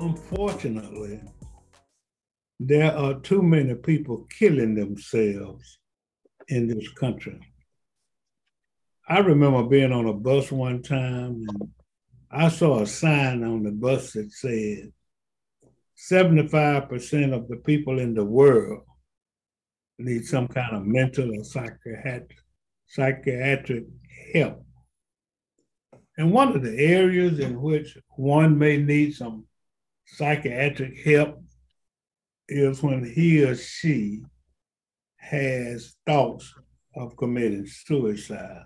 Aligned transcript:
unfortunately, 0.00 1.20
there 2.58 2.96
are 2.96 3.20
too 3.20 3.42
many 3.42 3.74
people 3.74 4.26
killing 4.38 4.74
themselves 4.74 5.78
in 6.48 6.66
this 6.66 6.88
country. 6.92 7.38
I 9.08 9.18
remember 9.18 9.64
being 9.64 9.92
on 9.92 10.06
a 10.06 10.12
bus 10.12 10.50
one 10.52 10.82
time 10.82 11.44
and 11.48 11.68
I 12.30 12.48
saw 12.48 12.80
a 12.80 12.86
sign 12.86 13.42
on 13.42 13.62
the 13.62 13.72
bus 13.72 14.12
that 14.12 14.30
said 14.32 14.92
75% 16.10 17.34
of 17.34 17.48
the 17.48 17.56
people 17.56 17.98
in 17.98 18.14
the 18.14 18.24
world 18.24 18.82
need 19.98 20.24
some 20.24 20.48
kind 20.48 20.76
of 20.76 20.86
mental 20.86 21.30
or 21.36 21.44
psychiatric, 21.44 22.38
psychiatric 22.86 23.84
help. 24.32 24.64
And 26.16 26.32
one 26.32 26.54
of 26.54 26.62
the 26.62 26.78
areas 26.78 27.38
in 27.38 27.60
which 27.60 27.98
one 28.16 28.58
may 28.58 28.76
need 28.76 29.14
some 29.14 29.46
psychiatric 30.14 30.98
help 31.04 31.42
is 32.48 32.82
when 32.82 33.04
he 33.04 33.44
or 33.44 33.54
she 33.54 34.22
has 35.16 35.94
thoughts 36.06 36.52
of 36.96 37.16
committing 37.16 37.66
suicide. 37.66 38.64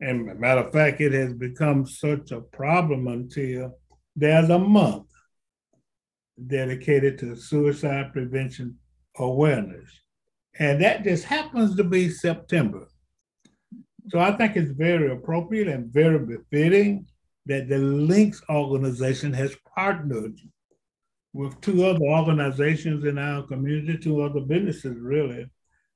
And 0.00 0.38
matter 0.40 0.62
of 0.62 0.72
fact, 0.72 1.00
it 1.00 1.12
has 1.12 1.32
become 1.32 1.86
such 1.86 2.32
a 2.32 2.40
problem 2.40 3.06
until 3.06 3.78
there's 4.16 4.50
a 4.50 4.58
month 4.58 5.06
dedicated 6.46 7.18
to 7.18 7.36
suicide 7.36 8.12
prevention 8.12 8.78
awareness. 9.18 9.88
And 10.58 10.82
that 10.82 11.04
just 11.04 11.24
happens 11.24 11.76
to 11.76 11.84
be 11.84 12.08
September. 12.10 12.88
So 14.08 14.18
I 14.18 14.32
think 14.32 14.56
it's 14.56 14.72
very 14.72 15.12
appropriate 15.12 15.68
and 15.68 15.92
very 15.92 16.18
befitting 16.18 17.06
that 17.46 17.68
the 17.68 17.78
Links 17.78 18.42
organization 18.48 19.32
has 19.32 19.56
partnered 19.74 20.38
with 21.32 21.60
two 21.60 21.84
other 21.84 22.04
organizations 22.04 23.04
in 23.04 23.18
our 23.18 23.42
community, 23.42 23.98
two 23.98 24.22
other 24.22 24.40
businesses 24.40 24.96
really, 25.00 25.46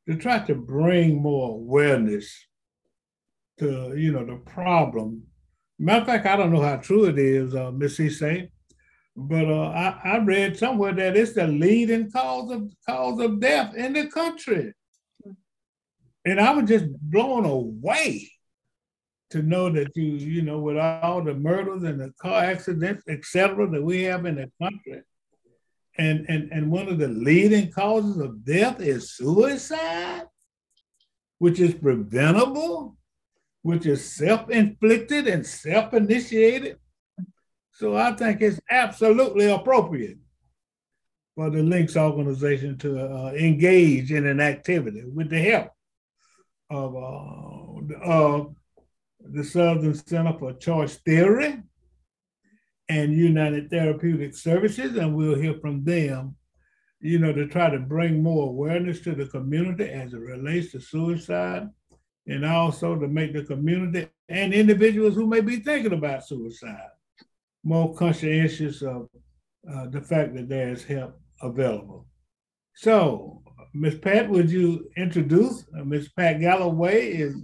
to 0.08 0.16
try 0.16 0.38
to 0.40 0.54
bring 0.54 1.20
more 1.20 1.50
awareness 1.50 2.32
to, 3.58 3.94
you 3.96 4.12
know, 4.12 4.24
the 4.24 4.36
problem. 4.50 5.22
Matter 5.78 6.00
of 6.00 6.06
fact, 6.06 6.26
I 6.26 6.36
don't 6.36 6.52
know 6.52 6.62
how 6.62 6.76
true 6.76 7.04
it 7.04 7.18
is, 7.18 7.54
uh, 7.54 7.70
Miss 7.70 7.98
Cisse, 7.98 8.48
but 9.14 9.44
uh, 9.46 9.68
I, 9.68 10.00
I 10.04 10.18
read 10.18 10.58
somewhere 10.58 10.92
that 10.92 11.16
it's 11.16 11.34
the 11.34 11.46
leading 11.46 12.10
cause 12.10 12.50
of 12.50 12.72
cause 12.86 13.20
of 13.20 13.40
death 13.40 13.74
in 13.74 13.92
the 13.92 14.06
country. 14.06 14.72
And 16.24 16.40
I 16.40 16.52
was 16.52 16.68
just 16.68 16.86
blown 17.00 17.44
away 17.44 18.30
to 19.30 19.42
know 19.42 19.70
that 19.70 19.90
you, 19.96 20.04
you 20.04 20.42
know, 20.42 20.60
with 20.60 20.76
all 20.78 21.22
the 21.22 21.34
murders 21.34 21.82
and 21.82 22.00
the 22.00 22.12
car 22.20 22.44
accidents, 22.44 23.02
et 23.08 23.24
cetera, 23.24 23.68
that 23.68 23.82
we 23.82 24.02
have 24.04 24.24
in 24.24 24.36
the 24.36 24.50
country, 24.62 25.02
and, 25.98 26.26
and, 26.28 26.50
and 26.52 26.70
one 26.70 26.88
of 26.88 26.98
the 26.98 27.08
leading 27.08 27.70
causes 27.70 28.18
of 28.18 28.44
death 28.44 28.80
is 28.80 29.16
suicide, 29.16 30.24
which 31.38 31.58
is 31.58 31.74
preventable, 31.74 32.96
which 33.62 33.86
is 33.86 34.14
self 34.14 34.48
inflicted 34.50 35.26
and 35.26 35.44
self 35.44 35.92
initiated. 35.94 36.78
So 37.72 37.96
I 37.96 38.12
think 38.12 38.40
it's 38.40 38.60
absolutely 38.70 39.50
appropriate 39.50 40.18
for 41.34 41.50
the 41.50 41.62
Links 41.62 41.96
organization 41.96 42.78
to 42.78 42.98
uh, 42.98 43.32
engage 43.32 44.12
in 44.12 44.26
an 44.26 44.40
activity 44.40 45.04
with 45.04 45.28
the 45.30 45.40
help 45.40 45.70
of 46.70 46.96
uh, 46.96 47.94
uh, 48.04 48.44
the 49.32 49.44
Southern 49.44 49.94
Center 49.94 50.36
for 50.38 50.52
Choice 50.54 50.96
Theory 50.96 51.62
and 52.88 53.12
United 53.12 53.70
Therapeutic 53.70 54.34
Services, 54.34 54.96
and 54.96 55.14
we'll 55.14 55.38
hear 55.38 55.54
from 55.60 55.84
them, 55.84 56.36
you 57.00 57.18
know, 57.18 57.32
to 57.32 57.46
try 57.46 57.70
to 57.70 57.78
bring 57.78 58.22
more 58.22 58.48
awareness 58.48 59.00
to 59.00 59.14
the 59.14 59.26
community 59.26 59.84
as 59.84 60.12
it 60.12 60.20
relates 60.20 60.72
to 60.72 60.80
suicide, 60.80 61.68
and 62.26 62.44
also 62.44 62.96
to 62.96 63.08
make 63.08 63.32
the 63.32 63.44
community 63.44 64.08
and 64.28 64.52
individuals 64.52 65.14
who 65.14 65.26
may 65.26 65.40
be 65.40 65.56
thinking 65.56 65.92
about 65.92 66.26
suicide 66.26 66.90
more 67.66 67.92
conscientious 67.96 68.80
of 68.82 69.08
uh, 69.70 69.88
the 69.88 70.00
fact 70.00 70.34
that 70.36 70.48
there 70.48 70.70
is 70.70 70.84
help 70.84 71.20
available. 71.42 72.06
So, 72.76 73.42
Ms. 73.74 73.96
Pat, 73.96 74.30
would 74.30 74.48
you 74.48 74.88
introduce 74.96 75.64
uh, 75.76 75.84
Ms. 75.84 76.10
Pat 76.16 76.40
Galloway 76.40 77.08
is 77.08 77.34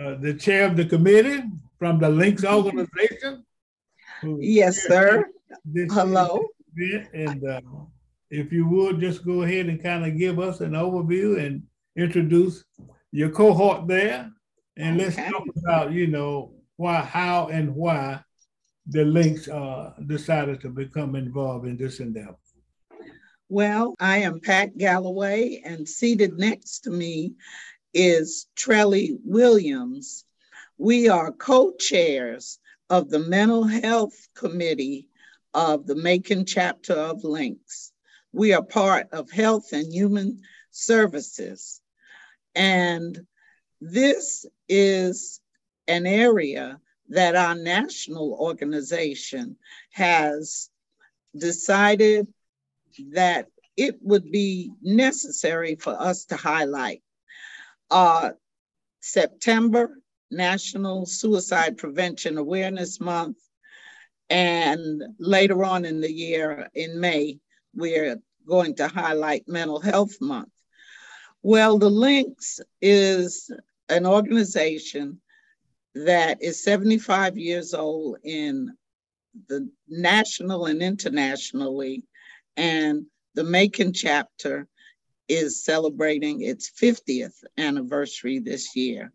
uh, 0.00 0.14
the 0.16 0.34
chair 0.34 0.66
of 0.66 0.76
the 0.76 0.84
committee 0.84 1.42
from 1.78 1.98
the 1.98 2.08
Links 2.08 2.44
organization. 2.56 3.44
Yes, 4.22 4.82
sir. 4.82 5.24
Hello. 5.90 6.40
And 7.12 7.44
uh, 7.44 7.60
if 8.30 8.52
you 8.52 8.68
would 8.68 9.00
just 9.00 9.24
go 9.24 9.42
ahead 9.42 9.66
and 9.66 9.82
kind 9.82 10.04
of 10.04 10.18
give 10.18 10.38
us 10.38 10.60
an 10.60 10.72
overview 10.72 11.44
and 11.44 11.62
introduce 11.96 12.64
your 13.12 13.30
cohort 13.30 13.86
there, 13.86 14.30
and 14.76 15.00
okay. 15.00 15.04
let's 15.04 15.32
talk 15.32 15.44
about 15.56 15.92
you 15.92 16.06
know 16.06 16.52
why, 16.76 17.00
how, 17.00 17.48
and 17.48 17.74
why 17.74 18.20
the 18.88 19.04
links 19.04 19.48
uh, 19.48 19.92
decided 20.06 20.60
to 20.60 20.68
become 20.68 21.16
involved 21.16 21.66
in 21.66 21.76
this 21.76 22.00
endeavor. 22.00 22.36
Well, 23.48 23.94
I 24.00 24.18
am 24.18 24.40
Pat 24.40 24.76
Galloway, 24.76 25.62
and 25.64 25.88
seated 25.88 26.36
next 26.36 26.80
to 26.80 26.90
me 26.90 27.34
is 27.96 28.46
Trelly 28.54 29.16
Williams. 29.24 30.26
We 30.76 31.08
are 31.08 31.32
co 31.32 31.72
chairs 31.72 32.58
of 32.90 33.08
the 33.08 33.18
Mental 33.18 33.64
Health 33.64 34.28
Committee 34.34 35.08
of 35.54 35.86
the 35.86 35.94
Macon 35.94 36.44
chapter 36.44 36.92
of 36.92 37.24
Links. 37.24 37.92
We 38.32 38.52
are 38.52 38.62
part 38.62 39.08
of 39.12 39.30
Health 39.30 39.72
and 39.72 39.90
Human 39.90 40.42
Services. 40.70 41.80
And 42.54 43.18
this 43.80 44.44
is 44.68 45.40
an 45.88 46.06
area 46.06 46.78
that 47.08 47.34
our 47.34 47.54
national 47.54 48.36
organization 48.38 49.56
has 49.92 50.68
decided 51.34 52.26
that 53.14 53.46
it 53.74 53.96
would 54.02 54.30
be 54.30 54.70
necessary 54.82 55.76
for 55.76 55.98
us 55.98 56.26
to 56.26 56.36
highlight. 56.36 57.02
Uh, 57.90 58.30
September, 59.00 60.00
National 60.30 61.06
Suicide 61.06 61.76
Prevention 61.76 62.38
Awareness 62.38 63.00
Month, 63.00 63.38
and 64.28 65.02
later 65.18 65.64
on 65.64 65.84
in 65.84 66.00
the 66.00 66.12
year, 66.12 66.68
in 66.74 66.98
May, 66.98 67.38
we're 67.74 68.16
going 68.46 68.74
to 68.76 68.88
highlight 68.88 69.48
Mental 69.48 69.80
Health 69.80 70.20
Month. 70.20 70.50
Well, 71.42 71.78
the 71.78 71.90
Links 71.90 72.58
is 72.80 73.50
an 73.88 74.04
organization 74.04 75.20
that 75.94 76.42
is 76.42 76.62
75 76.64 77.38
years 77.38 77.72
old 77.72 78.18
in 78.24 78.76
the 79.48 79.70
national 79.88 80.66
and 80.66 80.82
internationally, 80.82 82.02
and 82.56 83.06
the 83.34 83.44
Macon 83.44 83.92
chapter 83.92 84.66
is 85.28 85.64
celebrating 85.64 86.42
its 86.42 86.70
50th 86.70 87.42
anniversary 87.58 88.38
this 88.38 88.76
year. 88.76 89.12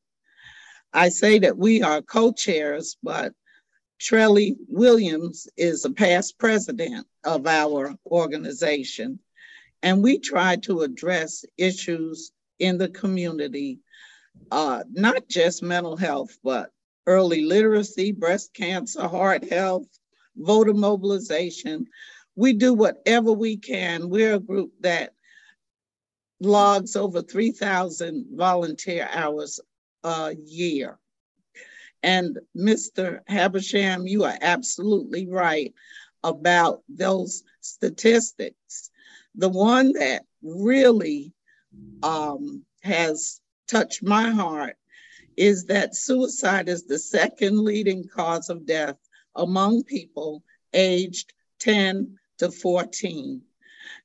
I 0.93 1.09
say 1.09 1.39
that 1.39 1.57
we 1.57 1.83
are 1.83 2.01
co 2.01 2.31
chairs, 2.31 2.97
but 3.01 3.33
Trelly 3.99 4.55
Williams 4.67 5.47
is 5.55 5.85
a 5.85 5.91
past 5.91 6.37
president 6.37 7.07
of 7.23 7.47
our 7.47 7.95
organization, 8.05 9.19
and 9.83 10.03
we 10.03 10.19
try 10.19 10.57
to 10.57 10.81
address 10.81 11.45
issues 11.57 12.31
in 12.59 12.77
the 12.77 12.89
community 12.89 13.79
uh, 14.51 14.83
not 14.91 15.27
just 15.27 15.63
mental 15.63 15.97
health, 15.97 16.37
but 16.43 16.71
early 17.07 17.43
literacy, 17.43 18.11
breast 18.11 18.53
cancer, 18.53 19.07
heart 19.07 19.49
health, 19.49 19.87
voter 20.35 20.73
mobilization. 20.73 21.85
We 22.35 22.53
do 22.53 22.73
whatever 22.73 23.31
we 23.31 23.57
can. 23.57 24.09
We're 24.09 24.35
a 24.35 24.39
group 24.39 24.71
that 24.81 25.13
logs 26.41 26.95
over 26.95 27.21
3,000 27.21 28.25
volunteer 28.33 29.07
hours 29.11 29.59
a 30.03 30.35
year. 30.45 30.97
And 32.03 32.39
Mr. 32.57 33.19
Habersham, 33.29 34.07
you 34.07 34.23
are 34.23 34.37
absolutely 34.41 35.27
right 35.27 35.73
about 36.23 36.81
those 36.89 37.43
statistics. 37.61 38.89
The 39.35 39.49
one 39.49 39.93
that 39.93 40.23
really 40.41 41.31
um, 42.01 42.65
has 42.81 43.39
touched 43.67 44.03
my 44.03 44.31
heart 44.31 44.75
is 45.37 45.65
that 45.65 45.95
suicide 45.95 46.67
is 46.67 46.85
the 46.85 46.99
second 46.99 47.63
leading 47.63 48.07
cause 48.07 48.49
of 48.49 48.65
death 48.65 48.97
among 49.35 49.83
people 49.83 50.43
aged 50.73 51.33
10 51.59 52.17
to 52.39 52.51
14, 52.51 53.41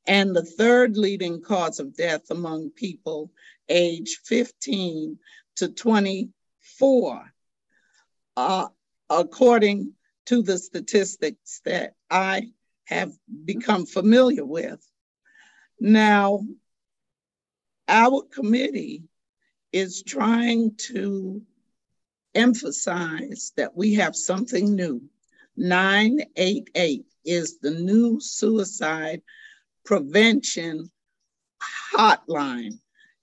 and 0.06 0.34
the 0.34 0.44
third 0.44 0.96
leading 0.96 1.40
cause 1.40 1.80
of 1.80 1.96
death 1.96 2.30
among 2.30 2.70
people 2.70 3.30
age 3.68 4.20
15 4.24 5.18
to 5.56 5.68
24, 5.68 7.32
uh, 8.36 8.68
according 9.10 9.92
to 10.26 10.42
the 10.42 10.58
statistics 10.58 11.60
that 11.64 11.94
I 12.10 12.50
have 12.84 13.12
become 13.44 13.86
familiar 13.86 14.44
with. 14.44 14.80
Now, 15.80 16.40
our 17.88 18.22
committee 18.22 19.04
is 19.72 20.02
trying 20.02 20.76
to 20.76 21.42
emphasize 22.34 23.52
that 23.56 23.76
we 23.76 23.94
have 23.94 24.14
something 24.14 24.74
new. 24.74 25.02
988 25.56 27.06
is 27.24 27.58
the 27.58 27.70
new 27.70 28.20
suicide 28.20 29.22
prevention 29.86 30.90
hotline. 31.94 32.78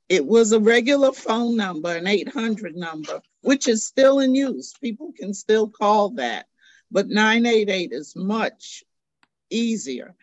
It 0.10 0.25
was 0.25 0.51
a 0.51 0.60
regular 0.60 1.12
phone 1.12 1.56
number, 1.56 1.95
an 1.95 2.07
800 2.07 2.75
number, 2.75 3.21
which 3.42 3.68
is 3.68 3.86
still 3.86 4.19
in 4.19 4.33
use. 4.33 4.74
People 4.81 5.13
can 5.18 5.33
still 5.33 5.69
call 5.69 6.12
that. 6.12 6.48
But 6.92 7.10
988 7.10 7.92
is 7.92 8.15
much 8.15 8.83
easier 9.50 10.15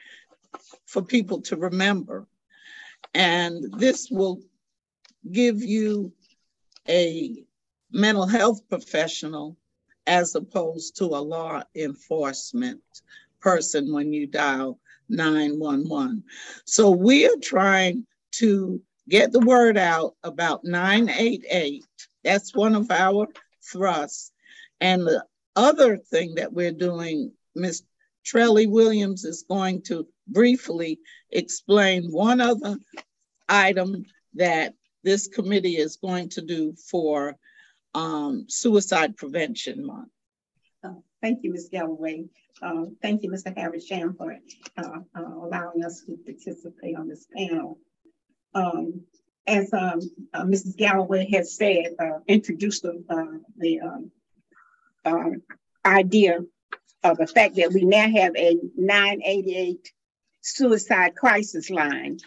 for 0.86 1.02
people 1.02 1.42
to 1.42 1.56
remember. 1.56 2.26
And 3.14 3.72
this 3.78 4.10
will 4.10 4.40
give 5.30 5.62
you 5.62 6.12
a 6.88 7.44
mental 7.92 8.26
health 8.26 8.68
professional 8.68 9.56
as 10.06 10.34
opposed 10.34 10.96
to 10.96 11.04
a 11.06 11.26
law 11.34 11.62
enforcement 11.74 12.80
person 13.40 13.92
when 13.92 14.12
you 14.12 14.26
dial 14.26 14.78
911. 15.10 16.24
So 16.64 16.90
we 16.90 17.26
are 17.26 17.36
trying 17.42 18.06
to 18.32 18.80
get 19.08 19.32
the 19.32 19.40
word 19.40 19.76
out 19.76 20.14
about 20.22 20.64
988. 20.64 21.84
That's 22.24 22.54
one 22.54 22.74
of 22.74 22.90
our 22.90 23.26
thrusts. 23.70 24.32
And 24.80 25.02
the 25.02 25.24
other 25.56 25.96
thing 25.96 26.36
that 26.36 26.52
we're 26.52 26.72
doing, 26.72 27.32
Ms. 27.54 27.82
Trelly 28.24 28.68
Williams 28.68 29.24
is 29.24 29.44
going 29.48 29.82
to 29.82 30.06
briefly 30.28 31.00
explain 31.30 32.10
one 32.10 32.40
other 32.40 32.76
item 33.48 34.04
that 34.34 34.74
this 35.02 35.26
committee 35.28 35.76
is 35.76 35.96
going 35.96 36.28
to 36.30 36.42
do 36.42 36.74
for 36.90 37.36
um, 37.94 38.46
Suicide 38.48 39.16
Prevention 39.16 39.84
Month. 39.84 40.10
Uh, 41.20 41.26
thank 41.26 41.42
you, 41.42 41.52
Ms. 41.52 41.68
Galloway. 41.70 42.24
Uh, 42.62 42.86
thank 43.02 43.22
you, 43.22 43.30
Mr. 43.30 43.56
Habersham, 43.56 44.16
for 44.16 44.36
uh, 44.76 44.98
uh, 45.14 45.34
allowing 45.44 45.84
us 45.84 46.02
to 46.06 46.16
participate 46.16 46.96
on 46.96 47.08
this 47.08 47.26
panel. 47.34 47.78
Um, 48.54 49.02
as 49.46 49.72
um, 49.72 50.00
uh, 50.34 50.44
Mrs. 50.44 50.76
Galloway 50.76 51.28
has 51.32 51.56
said, 51.56 51.94
uh, 51.98 52.18
introduced 52.26 52.82
the, 52.82 53.02
the 53.56 53.80
um, 53.80 54.10
um, 55.04 55.42
idea 55.84 56.40
of 57.02 57.16
the 57.16 57.26
fact 57.26 57.56
that 57.56 57.72
we 57.72 57.84
now 57.84 58.08
have 58.08 58.36
a 58.36 58.56
988 58.76 59.92
suicide 60.42 61.14
crisis 61.16 61.70
line. 61.70 62.18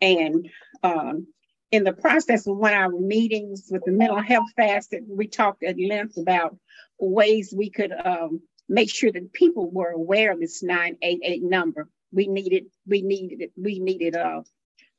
And 0.00 0.48
um, 0.82 1.28
in 1.74 1.82
the 1.82 1.92
process 1.92 2.46
of 2.46 2.56
one 2.56 2.72
of 2.72 2.78
our 2.78 2.90
meetings 2.90 3.66
with 3.68 3.82
the 3.84 3.90
mental 3.90 4.22
health 4.22 4.46
facet, 4.56 5.02
we 5.08 5.26
talked 5.26 5.64
at 5.64 5.76
length 5.76 6.16
about 6.16 6.56
ways 7.00 7.52
we 7.52 7.68
could 7.68 7.92
um, 7.92 8.40
make 8.68 8.88
sure 8.88 9.10
that 9.10 9.32
people 9.32 9.68
were 9.68 9.90
aware 9.90 10.30
of 10.30 10.38
this 10.38 10.62
988 10.62 11.42
number. 11.42 11.88
We 12.12 12.28
needed, 12.28 12.66
we 12.86 13.02
needed 13.02 13.50
we 13.56 13.80
needed 13.80 14.14
uh 14.14 14.42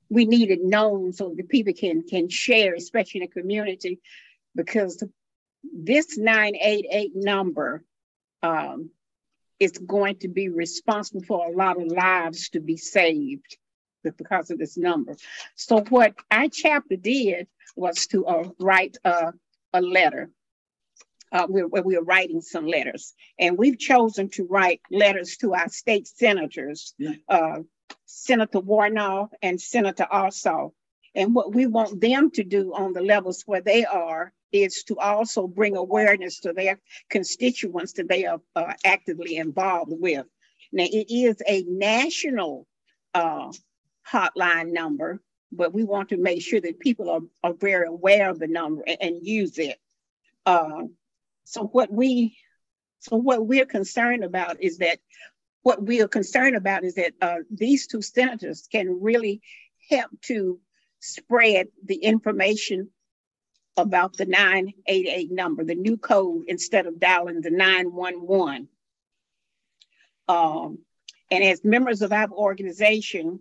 we 0.10 0.26
needed 0.26 0.60
known 0.60 1.14
so 1.14 1.34
that 1.38 1.48
people 1.48 1.72
can 1.72 2.04
can 2.04 2.28
share, 2.28 2.76
especially 2.76 3.22
in 3.22 3.30
the 3.30 3.42
community, 3.42 4.02
because 4.54 5.02
this 5.64 6.18
988 6.18 7.12
number 7.16 7.86
um, 8.44 8.90
is 9.62 9.72
going 9.78 10.18
to 10.18 10.28
be 10.28 10.50
responsible 10.50 11.24
for 11.24 11.48
a 11.48 11.56
lot 11.56 11.82
of 11.82 11.88
lives 11.88 12.50
to 12.50 12.60
be 12.60 12.76
saved 12.76 13.58
because 14.12 14.52
of 14.52 14.60
this 14.60 14.78
number. 14.78 15.16
So 15.56 15.82
what 15.90 16.16
our 16.32 16.50
chapter 16.50 16.96
did 16.96 17.48
was 17.76 18.08
to 18.08 18.26
uh, 18.26 18.50
write 18.60 18.98
uh, 19.04 19.32
a 19.74 19.82
letter. 19.82 20.30
Uh, 21.32 21.48
we 21.50 21.64
we 21.64 21.98
are 21.98 22.04
writing 22.04 22.40
some 22.40 22.68
letters, 22.68 23.14
and 23.38 23.58
we've 23.58 23.80
chosen 23.80 24.30
to 24.30 24.46
write 24.46 24.82
letters 24.90 25.38
to 25.38 25.54
our 25.54 25.68
state 25.68 26.08
senators, 26.08 26.94
yeah. 26.98 27.14
Uh, 27.28 27.60
Senator 28.06 28.60
Warnock 28.60 29.32
and 29.42 29.60
Senator 29.60 30.08
Ossoff. 30.12 30.72
And 31.14 31.34
what 31.34 31.54
we 31.54 31.66
want 31.66 32.02
them 32.02 32.32
to 32.32 32.44
do 32.44 32.74
on 32.74 32.94
the 32.94 33.02
levels 33.02 33.44
where 33.46 33.62
they 33.62 33.86
are 33.86 34.34
is 34.52 34.84
to 34.86 34.98
also 34.98 35.48
bring 35.48 35.76
awareness 35.76 36.40
to 36.42 36.54
their 36.54 36.80
constituents 37.10 37.94
that 37.94 38.08
they 38.08 38.26
are 38.26 38.42
uh, 38.56 38.74
actively 38.84 39.38
involved 39.38 39.94
with. 39.94 40.26
Now, 40.72 40.86
it 40.86 41.08
is 41.10 41.42
a 41.48 41.64
national 41.64 42.68
uh, 43.14 43.52
hotline 44.10 44.72
number, 44.72 45.22
but 45.52 45.74
we 45.74 45.84
want 45.84 46.10
to 46.10 46.18
make 46.18 46.42
sure 46.42 46.62
that 46.62 46.80
people 46.80 47.10
are, 47.10 47.22
are 47.44 47.54
very 47.54 47.88
aware 47.88 48.30
of 48.30 48.40
the 48.40 48.48
number 48.48 48.84
and, 48.86 48.98
and 49.02 49.28
use 49.28 49.58
it. 49.58 49.78
Uh, 50.46 50.84
so 51.46 51.64
what 51.64 51.92
we 51.92 52.38
so 53.00 53.18
what 53.18 53.46
we're 53.46 53.68
concerned 53.68 54.24
about 54.24 54.62
is 54.64 54.80
that 54.80 54.98
what 55.62 55.82
we 55.82 56.02
are 56.02 56.08
concerned 56.08 56.56
about 56.56 56.84
is 56.84 56.96
that 56.96 57.14
uh, 57.22 57.38
these 57.52 57.88
two 57.88 58.02
senators 58.02 58.68
can 58.72 59.00
really 59.02 59.42
help 59.90 60.10
to 60.22 60.60
spread 61.00 61.68
the 61.84 61.96
information 61.96 62.90
about 63.78 64.16
the 64.18 64.26
988 64.26 65.32
number, 65.32 65.64
the 65.64 65.76
new 65.76 65.98
code, 65.98 66.46
instead 66.48 66.86
of 66.88 67.00
dialing 67.00 67.42
the 67.42 67.52
911. 67.52 68.68
Um, 70.28 70.80
and 71.30 71.44
as 71.44 71.64
members 71.64 72.02
of 72.02 72.12
our 72.12 72.30
organization, 72.32 73.40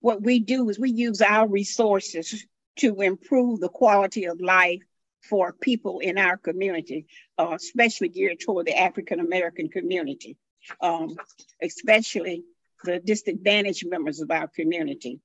what 0.00 0.22
we 0.22 0.40
do 0.40 0.68
is 0.68 0.78
we 0.78 0.90
use 0.90 1.20
our 1.22 1.48
resources 1.48 2.44
to 2.76 3.00
improve 3.00 3.60
the 3.60 3.68
quality 3.68 4.26
of 4.26 4.40
life 4.40 4.82
for 5.28 5.52
people 5.52 5.98
in 5.98 6.16
our 6.16 6.36
community, 6.36 7.06
uh, 7.38 7.52
especially 7.54 8.08
geared 8.08 8.40
toward 8.40 8.66
the 8.66 8.78
African 8.78 9.20
American 9.20 9.68
community, 9.68 10.36
um, 10.80 11.16
especially 11.62 12.44
the 12.84 13.00
disadvantaged 13.00 13.88
members 13.88 14.20
of 14.20 14.30
our 14.30 14.48
community. 14.48 15.20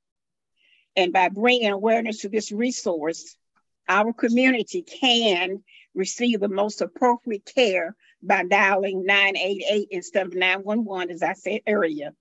And 0.96 1.14
by 1.14 1.30
bringing 1.30 1.72
awareness 1.72 2.22
to 2.22 2.30
this 2.30 2.52
resource, 2.52 3.36
our 3.88 4.14
community 4.14 4.82
can 4.82 5.64
receive 5.94 6.40
the 6.40 6.50
most 6.50 6.82
appropriate 6.82 7.46
care 7.46 7.96
by 8.22 8.44
dialing 8.44 9.06
988 9.06 9.88
instead 9.92 10.28
of 10.28 10.34
911, 10.34 11.12
as 11.14 11.22
I 11.22 11.34
said 11.34 11.62
earlier. 11.68 12.12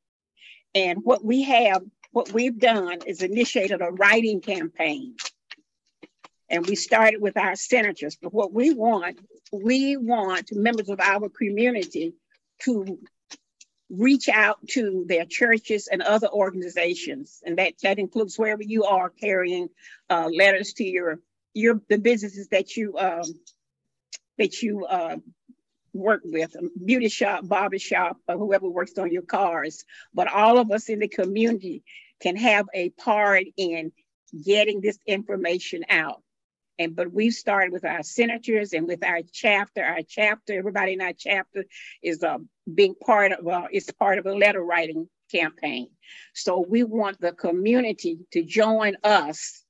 And 0.74 1.00
what 1.04 1.24
we 1.24 1.42
have, 1.42 1.82
what 2.12 2.32
we've 2.32 2.58
done 2.58 2.98
is 3.06 3.22
initiated 3.22 3.80
a 3.80 3.90
writing 3.90 4.40
campaign. 4.40 5.16
And 6.48 6.66
we 6.66 6.76
started 6.76 7.20
with 7.20 7.36
our 7.36 7.56
senators. 7.56 8.16
But 8.20 8.34
what 8.34 8.52
we 8.52 8.74
want, 8.74 9.18
we 9.50 9.96
want 9.96 10.52
members 10.52 10.90
of 10.90 11.00
our 11.00 11.28
community 11.30 12.14
to 12.64 12.98
reach 13.88 14.28
out 14.28 14.58
to 14.68 15.04
their 15.06 15.24
churches 15.24 15.88
and 15.90 16.02
other 16.02 16.28
organizations. 16.28 17.42
And 17.44 17.58
that, 17.58 17.74
that 17.82 17.98
includes 17.98 18.38
wherever 18.38 18.62
you 18.62 18.84
are 18.84 19.10
carrying 19.10 19.68
uh, 20.10 20.28
letters 20.32 20.74
to 20.74 20.84
your 20.84 21.18
your 21.54 21.80
the 21.88 21.98
businesses 21.98 22.48
that 22.48 22.76
you 22.76 22.96
um, 22.96 23.24
that 24.38 24.62
you 24.62 24.86
uh, 24.86 25.16
work 25.92 26.22
with, 26.24 26.56
beauty 26.84 27.08
shop, 27.08 27.46
barber 27.46 27.78
shop, 27.78 28.16
or 28.28 28.36
whoever 28.36 28.68
works 28.68 28.96
on 28.98 29.12
your 29.12 29.22
cars. 29.22 29.84
But 30.14 30.28
all 30.28 30.58
of 30.58 30.70
us 30.70 30.88
in 30.88 31.00
the 31.00 31.08
community 31.08 31.82
can 32.20 32.36
have 32.36 32.66
a 32.74 32.90
part 32.90 33.44
in 33.56 33.92
getting 34.44 34.80
this 34.80 34.98
information 35.06 35.84
out. 35.88 36.22
And 36.78 36.96
but 36.96 37.12
we've 37.12 37.34
started 37.34 37.72
with 37.72 37.84
our 37.84 38.02
senators 38.02 38.72
and 38.72 38.86
with 38.86 39.04
our 39.04 39.20
chapter. 39.30 39.84
Our 39.84 40.00
chapter, 40.08 40.54
everybody 40.54 40.94
in 40.94 41.02
our 41.02 41.12
chapter 41.12 41.64
is 42.02 42.22
a 42.22 42.38
big 42.72 42.98
part 42.98 43.32
of 43.32 43.46
uh, 43.46 43.68
is 43.70 43.90
part 43.98 44.18
of 44.18 44.26
a 44.26 44.34
letter 44.34 44.62
writing 44.62 45.08
campaign. 45.30 45.88
So 46.34 46.64
we 46.66 46.82
want 46.82 47.20
the 47.20 47.32
community 47.32 48.18
to 48.32 48.42
join 48.42 48.96
us 49.04 49.62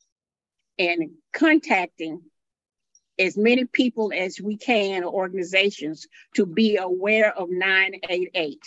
in 0.79 1.15
contacting 1.33 2.23
as 3.19 3.37
many 3.37 3.65
people 3.65 4.13
as 4.15 4.41
we 4.41 4.57
can, 4.57 5.05
organizations, 5.05 6.07
to 6.35 6.47
be 6.47 6.77
aware 6.77 7.37
of 7.37 7.51
988. 7.51 8.59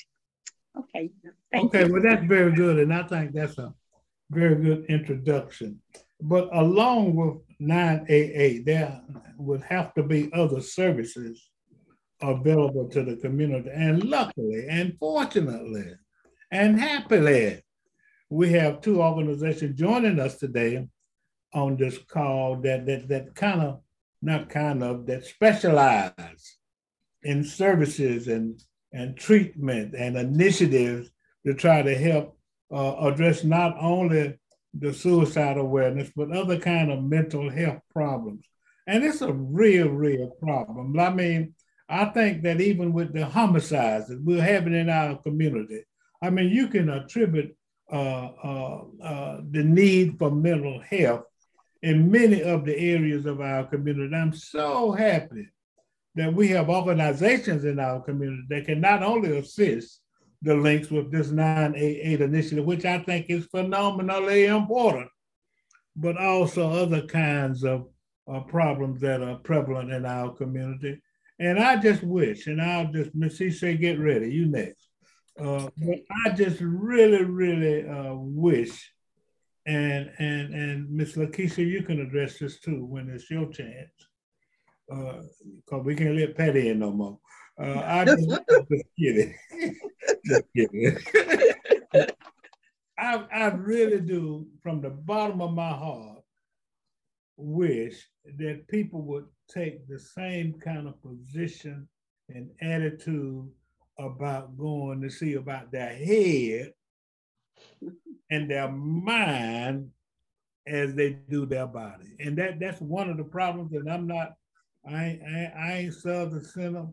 Okay. 0.78 1.10
okay, 1.56 1.86
you. 1.86 1.94
well, 1.94 2.02
that's 2.02 2.26
very 2.26 2.52
good. 2.54 2.80
And 2.80 2.94
I 2.94 3.04
think 3.04 3.34
that's 3.34 3.58
a 3.58 3.74
very 4.30 4.56
good 4.56 4.86
introduction. 4.86 5.82
But 6.22 6.50
along 6.54 7.16
with 7.16 7.38
988, 7.60 8.66
there 8.66 9.02
would 9.38 9.62
have 9.64 9.94
to 9.96 10.04
be 10.04 10.32
other 10.34 10.62
services 10.62 11.50
available 12.22 12.88
to 12.90 13.04
the 13.04 13.16
community. 13.18 13.70
And 13.74 14.04
luckily 14.04 14.68
and 14.70 14.96
fortunately 15.00 15.94
and 16.52 16.80
happily, 16.80 17.64
we 18.30 18.52
have 18.52 18.82
two 18.82 19.02
organizations 19.02 19.78
joining 19.78 20.20
us 20.20 20.38
today 20.38 20.88
on 21.54 21.78
this 21.78 21.98
call 21.98 22.58
that 22.58 22.86
that 22.86 23.08
that 23.08 23.36
kind 23.36 23.62
of 23.62 23.80
not 24.22 24.50
kind 24.50 24.84
of 24.84 25.06
that 25.08 25.26
specialize 25.26 26.58
in 27.24 27.44
services 27.44 28.28
and 28.28 28.62
and 28.94 29.18
treatment 29.18 29.94
and 29.98 30.16
initiatives 30.16 31.10
to 31.46 31.54
try 31.54 31.82
to 31.82 31.96
help 31.98 32.38
uh, 32.72 32.96
address 33.08 33.44
not 33.44 33.76
only 33.80 34.40
the 34.74 34.94
suicide 34.94 35.58
awareness, 35.58 36.10
but 36.16 36.32
other 36.32 36.58
kind 36.58 36.92
of 36.92 37.04
mental 37.04 37.50
health 37.50 37.82
problems. 37.92 38.46
And 38.88 39.04
it's 39.04 39.22
a 39.22 39.34
real, 39.34 39.90
real 39.90 40.30
problem. 40.42 40.98
I 41.00 41.10
mean, 41.10 41.56
I 41.90 42.06
think 42.06 42.44
that 42.44 42.62
even 42.62 42.94
with 42.94 43.14
the 43.14 43.26
homicides 43.26 44.08
that 44.08 44.24
we're 44.24 44.42
having 44.42 44.74
in 44.74 44.90
our 44.90 45.18
community, 45.18 45.84
I 46.22 46.30
mean, 46.30 46.50
you 46.50 46.68
can 46.68 46.90
attribute 46.90 47.56
uh, 47.92 48.30
uh, 48.44 48.82
uh, 49.04 49.42
the 49.52 49.64
need 49.64 50.18
for 50.18 50.32
mental 50.32 50.82
health 50.82 51.26
in 51.86 52.10
many 52.10 52.42
of 52.42 52.66
the 52.66 52.76
areas 52.76 53.28
of 53.28 53.40
our 53.42 53.64
community. 53.64 54.16
I'm 54.16 54.34
so 54.34 54.92
happy 54.92 55.48
that 56.16 56.34
we 56.34 56.48
have 56.48 56.68
organizations 56.68 57.64
in 57.64 57.80
our 57.80 58.02
community 58.02 58.44
that 58.50 58.66
can 58.66 58.82
not 58.82 59.04
only 59.04 59.38
assist 59.38 60.02
the 60.42 60.56
links 60.56 60.90
with 60.90 61.12
this 61.12 61.30
988 61.30 62.22
initiative, 62.22 62.66
which 62.66 62.86
I 62.86 63.00
think 63.00 63.28
is 63.30 63.46
phenomenally 63.46 64.48
important, 64.48 65.10
but 65.96 66.18
also 66.18 66.72
other 66.72 67.06
kinds 67.06 67.64
of 67.64 67.88
uh, 68.28 68.40
problems 68.40 69.00
that 69.02 69.22
are 69.22 69.36
prevalent 69.36 69.92
in 69.92 70.08
our 70.08 70.34
community. 70.34 71.00
And 71.38 71.60
I 71.60 71.76
just 71.76 72.02
wish, 72.02 72.48
and 72.48 72.60
I'll 72.60 72.92
just, 72.92 73.14
Miss 73.14 73.38
say, 73.38 73.78
get 73.78 74.00
ready, 74.00 74.34
you 74.34 74.48
next. 74.48 74.88
Uh, 75.40 75.68
but 75.78 76.00
I 76.26 76.32
just 76.32 76.62
really, 76.62 77.24
really 77.24 77.88
uh, 77.88 78.16
wish, 78.16 78.92
and 79.66 80.12
and 80.20 80.54
and 80.54 80.90
Miss 80.90 81.16
Lakeisha, 81.16 81.66
you 81.66 81.82
can 81.82 82.00
address 82.00 82.40
this 82.40 82.60
too 82.60 82.86
when 82.86 83.10
it's 83.10 83.30
your 83.30 83.48
chance, 83.48 83.92
because 84.88 85.26
uh, 85.74 85.80
we 85.80 85.96
can't 85.96 86.16
let 86.16 86.38
Patty 86.38 86.70
in 86.70 86.80
no 86.80 86.92
more. 86.92 87.20
Uh, 87.60 87.82
I 87.86 88.06
just, 88.06 88.30
just 88.72 88.84
kidding, 89.00 89.36
just 90.26 90.44
kidding. 90.56 90.98
I 92.98 93.26
I 93.34 93.48
really 93.48 94.02
do, 94.02 94.48
from 94.62 94.82
the 94.82 94.92
bottom 94.92 95.42
of 95.42 95.54
my 95.54 95.70
heart, 95.70 96.22
wish 97.38 98.08
that 98.38 98.68
people 98.68 99.02
would 99.04 99.26
take 99.52 99.88
the 99.88 100.00
same 100.00 100.54
kind 100.54 100.88
of 100.88 101.02
position 101.02 101.88
and 102.30 102.50
attitude 102.62 103.50
about 103.98 104.58
going 104.58 105.02
to 105.02 105.10
see 105.10 105.34
about 105.34 105.72
their 105.72 105.94
head 105.94 106.74
and 108.30 108.50
their 108.50 108.72
mind 108.72 109.90
as 110.68 110.96
they 110.96 111.12
do 111.30 111.46
their 111.46 111.68
body. 111.68 112.16
And 112.20 112.38
that 112.38 112.60
that's 112.60 112.82
one 112.82 113.10
of 113.10 113.18
the 113.18 113.24
problems 113.24 113.74
And 113.74 113.90
I'm 113.90 114.08
not, 114.08 114.34
I, 114.88 115.20
I, 115.28 115.52
I 115.58 115.74
ain't 115.74 115.94
Southern 115.94 116.44
Center 116.44 116.88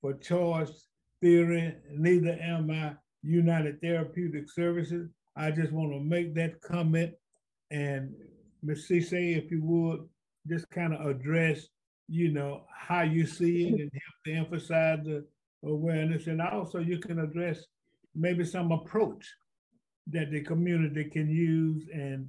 for 0.00 0.14
choice 0.14 0.86
theory, 1.20 1.74
neither 1.92 2.38
am 2.40 2.70
I 2.70 2.94
United 3.22 3.80
Therapeutic 3.80 4.50
Services. 4.50 5.08
I 5.36 5.50
just 5.50 5.72
want 5.72 5.92
to 5.92 6.00
make 6.00 6.34
that 6.34 6.60
comment 6.60 7.12
and 7.70 8.14
Ms. 8.62 8.86
Cisse, 8.88 9.36
if 9.36 9.50
you 9.50 9.62
would, 9.64 10.00
just 10.48 10.68
kind 10.70 10.94
of 10.94 11.06
address, 11.06 11.68
you 12.08 12.32
know, 12.32 12.62
how 12.74 13.02
you 13.02 13.26
see 13.26 13.68
it 13.68 13.80
and 13.80 13.90
help 13.92 14.24
to 14.24 14.32
emphasize 14.32 15.00
the 15.04 15.24
awareness. 15.64 16.26
And 16.26 16.40
also 16.40 16.78
you 16.78 16.98
can 16.98 17.18
address 17.18 17.64
maybe 18.14 18.44
some 18.44 18.72
approach 18.72 19.26
that 20.10 20.30
the 20.30 20.40
community 20.42 21.04
can 21.04 21.28
use 21.28 21.88
and, 21.92 22.28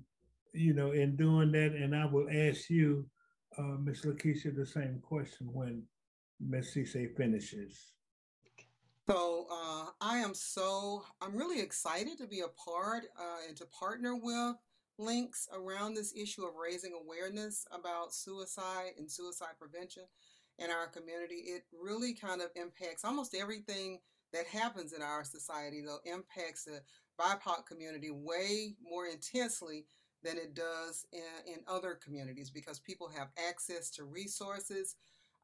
you 0.53 0.73
know, 0.73 0.91
in 0.91 1.15
doing 1.15 1.51
that. 1.53 1.73
And 1.73 1.95
I 1.95 2.05
will 2.05 2.27
ask 2.29 2.69
you, 2.69 3.05
uh, 3.57 3.77
Ms. 3.79 4.01
Lakeisha, 4.05 4.55
the 4.55 4.65
same 4.65 5.01
question 5.01 5.49
when 5.51 5.83
Ms. 6.39 6.73
Cisse 6.75 7.15
finishes. 7.15 7.93
So 9.09 9.47
uh, 9.51 9.85
I 10.01 10.19
am 10.19 10.33
so, 10.35 11.03
I'm 11.21 11.35
really 11.35 11.61
excited 11.61 12.17
to 12.19 12.27
be 12.27 12.41
a 12.41 12.47
part 12.47 13.05
uh, 13.19 13.47
and 13.47 13.57
to 13.57 13.65
partner 13.67 14.15
with 14.15 14.55
links 14.99 15.47
around 15.53 15.95
this 15.95 16.13
issue 16.15 16.45
of 16.45 16.55
raising 16.61 16.93
awareness 16.93 17.65
about 17.71 18.13
suicide 18.13 18.91
and 18.99 19.09
suicide 19.09 19.57
prevention 19.57 20.03
in 20.59 20.69
our 20.69 20.87
community. 20.87 21.35
It 21.37 21.63
really 21.73 22.13
kind 22.13 22.41
of 22.41 22.49
impacts 22.55 23.03
almost 23.03 23.33
everything 23.33 23.99
that 24.31 24.45
happens 24.45 24.93
in 24.93 25.01
our 25.01 25.23
society, 25.23 25.81
though, 25.83 25.99
impacts 26.05 26.65
the 26.65 26.81
BIPOC 27.19 27.65
community 27.65 28.11
way 28.11 28.75
more 28.81 29.07
intensely 29.07 29.85
than 30.23 30.37
it 30.37 30.53
does 30.53 31.05
in, 31.13 31.53
in 31.53 31.59
other 31.67 31.97
communities 32.03 32.49
because 32.49 32.79
people 32.79 33.09
have 33.09 33.29
access 33.49 33.89
to 33.91 34.03
resources 34.03 34.95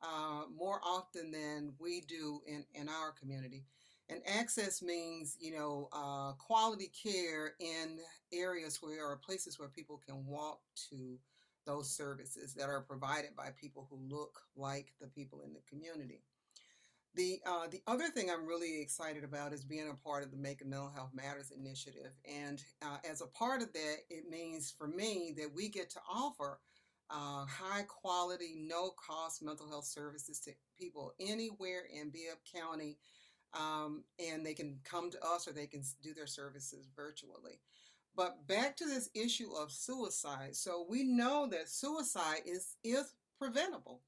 uh, 0.01 0.44
more 0.55 0.79
often 0.84 1.32
than 1.32 1.74
we 1.79 2.01
do 2.01 2.41
in, 2.48 2.65
in 2.74 2.89
our 2.89 3.12
community. 3.12 3.63
And 4.10 4.22
access 4.27 4.84
means, 4.84 5.36
you 5.39 5.51
know, 5.58 5.89
uh, 5.91 6.34
quality 6.34 6.91
care 7.03 7.53
in 7.60 7.98
areas 8.32 8.77
where 8.82 9.05
or 9.05 9.15
places 9.15 9.58
where 9.58 9.70
people 9.70 10.00
can 10.05 10.25
walk 10.25 10.60
to 10.89 11.17
those 11.65 11.89
services 11.89 12.53
that 12.53 12.70
are 12.70 12.82
provided 12.82 13.36
by 13.36 13.50
people 13.60 13.88
who 13.89 13.98
look 14.08 14.41
like 14.55 14.94
the 15.01 15.08
people 15.08 15.41
in 15.44 15.53
the 15.53 15.62
community. 15.67 16.22
The, 17.15 17.39
uh, 17.45 17.67
the 17.72 17.81
other 17.88 18.10
thing 18.10 18.29
I'm 18.29 18.45
really 18.45 18.81
excited 18.81 19.24
about 19.24 19.53
is 19.53 19.63
being 19.63 19.89
a 19.89 20.07
part 20.07 20.24
of 20.24 20.31
the 20.31 20.38
Macon 20.38 20.69
Mental 20.69 20.91
Health 20.93 21.12
Matters 21.13 21.51
initiative. 21.51 22.12
And 22.29 22.62
uh, 22.81 22.98
as 23.10 23.22
a 23.22 23.27
part 23.27 23.62
of 23.62 23.72
that, 23.72 23.95
it 24.10 24.29
means 24.29 24.74
for 24.77 24.88
me 24.88 25.34
that 25.38 25.50
we 25.55 25.69
get 25.69 25.89
to 25.91 26.00
offer 26.13 26.60
uh, 27.10 27.45
high 27.45 27.84
quality, 27.84 28.55
no 28.57 28.91
cost 28.91 29.41
mental 29.41 29.69
health 29.69 29.86
services 29.86 30.39
to 30.41 30.51
people 30.77 31.13
anywhere 31.19 31.84
in 31.93 32.10
Bibb 32.10 32.38
County 32.53 32.98
um, 33.55 34.03
and 34.19 34.45
they 34.45 34.53
can 34.53 34.79
come 34.84 35.10
to 35.12 35.25
us 35.25 35.48
or 35.48 35.53
they 35.53 35.67
can 35.67 35.84
do 36.03 36.13
their 36.13 36.27
services 36.27 36.88
virtually. 36.95 37.60
But 38.15 38.48
back 38.48 38.77
to 38.77 38.86
this 38.86 39.10
issue 39.13 39.51
of 39.53 39.72
suicide. 39.72 40.55
So 40.55 40.86
we 40.89 41.03
know 41.03 41.48
that 41.51 41.69
suicide 41.69 42.41
is, 42.45 42.75
is 42.84 43.13
preventable. 43.39 44.01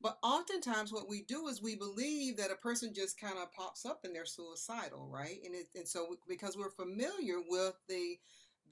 But 0.00 0.18
oftentimes, 0.22 0.92
what 0.92 1.08
we 1.08 1.22
do 1.22 1.48
is 1.48 1.62
we 1.62 1.76
believe 1.76 2.36
that 2.36 2.50
a 2.50 2.56
person 2.56 2.92
just 2.94 3.18
kind 3.18 3.38
of 3.38 3.52
pops 3.52 3.86
up 3.86 4.00
and 4.04 4.14
they're 4.14 4.26
suicidal, 4.26 5.08
right? 5.08 5.38
And, 5.44 5.54
it, 5.54 5.68
and 5.74 5.88
so, 5.88 6.06
we, 6.10 6.16
because 6.28 6.56
we're 6.56 6.70
familiar 6.70 7.36
with 7.48 7.74
the 7.88 8.16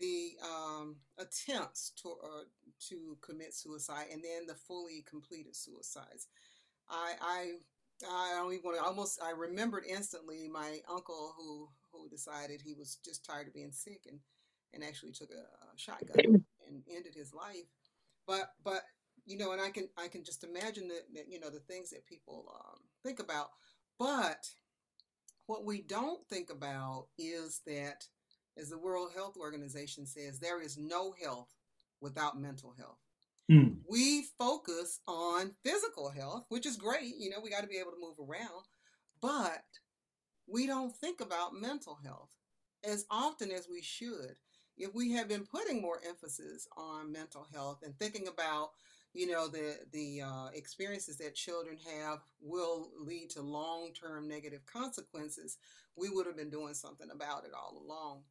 the 0.00 0.32
um, 0.42 0.96
attempts 1.18 1.92
to 2.02 2.10
uh, 2.22 2.44
to 2.88 3.16
commit 3.20 3.54
suicide 3.54 4.06
and 4.12 4.22
then 4.22 4.46
the 4.46 4.54
fully 4.54 5.04
completed 5.08 5.54
suicides, 5.54 6.28
I, 6.88 7.14
I 7.20 7.50
I 8.08 8.34
don't 8.36 8.52
even 8.52 8.64
want 8.64 8.78
to 8.78 8.84
almost 8.84 9.20
I 9.22 9.30
remembered 9.30 9.84
instantly 9.88 10.48
my 10.48 10.80
uncle 10.90 11.34
who 11.36 11.68
who 11.92 12.08
decided 12.08 12.60
he 12.60 12.74
was 12.74 12.98
just 13.04 13.24
tired 13.24 13.48
of 13.48 13.54
being 13.54 13.72
sick 13.72 14.02
and 14.08 14.18
and 14.74 14.82
actually 14.82 15.12
took 15.12 15.30
a, 15.30 15.40
a 15.40 15.76
shotgun 15.76 16.16
and 16.68 16.82
ended 16.90 17.14
his 17.14 17.32
life. 17.32 17.68
But 18.26 18.50
but 18.64 18.82
you 19.26 19.38
know, 19.38 19.52
and 19.52 19.60
I 19.60 19.70
can 19.70 19.88
I 19.96 20.08
can 20.08 20.24
just 20.24 20.44
imagine 20.44 20.88
that, 20.88 21.26
you 21.28 21.40
know 21.40 21.50
the 21.50 21.60
things 21.60 21.90
that 21.90 22.06
people 22.06 22.52
um, 22.54 22.80
think 23.04 23.20
about. 23.20 23.50
But 23.98 24.48
what 25.46 25.64
we 25.64 25.82
don't 25.82 26.26
think 26.28 26.50
about 26.50 27.06
is 27.18 27.60
that, 27.66 28.06
as 28.56 28.70
the 28.70 28.78
World 28.78 29.10
Health 29.14 29.36
Organization 29.36 30.06
says, 30.06 30.38
there 30.38 30.60
is 30.60 30.76
no 30.78 31.14
health 31.22 31.54
without 32.00 32.40
mental 32.40 32.74
health. 32.78 32.98
Mm. 33.50 33.76
We 33.88 34.26
focus 34.38 35.00
on 35.06 35.52
physical 35.64 36.10
health, 36.10 36.46
which 36.48 36.66
is 36.66 36.76
great. 36.76 37.14
You 37.18 37.30
know, 37.30 37.40
we 37.42 37.50
got 37.50 37.62
to 37.62 37.68
be 37.68 37.78
able 37.78 37.90
to 37.92 38.00
move 38.00 38.16
around, 38.18 38.64
but 39.20 39.62
we 40.46 40.66
don't 40.66 40.94
think 40.94 41.20
about 41.20 41.54
mental 41.54 41.98
health 42.04 42.30
as 42.84 43.04
often 43.10 43.50
as 43.50 43.68
we 43.70 43.82
should. 43.82 44.36
If 44.76 44.94
we 44.94 45.12
have 45.12 45.28
been 45.28 45.44
putting 45.44 45.82
more 45.82 46.00
emphasis 46.06 46.66
on 46.76 47.12
mental 47.12 47.46
health 47.52 47.80
and 47.84 47.96
thinking 47.98 48.26
about, 48.26 48.70
you 49.14 49.26
know, 49.26 49.48
the 49.48 49.78
the 49.92 50.22
uh, 50.22 50.48
experiences 50.54 51.18
that 51.18 51.34
children 51.34 51.76
have 52.00 52.20
will 52.40 52.90
lead 52.98 53.30
to 53.30 53.42
long 53.42 53.90
term 53.92 54.28
negative 54.28 54.64
consequences, 54.66 55.58
we 55.96 56.08
would 56.08 56.26
have 56.26 56.36
been 56.36 56.50
doing 56.50 56.74
something 56.74 57.08
about 57.10 57.44
it 57.44 57.52
all 57.54 57.82
along 57.84 58.22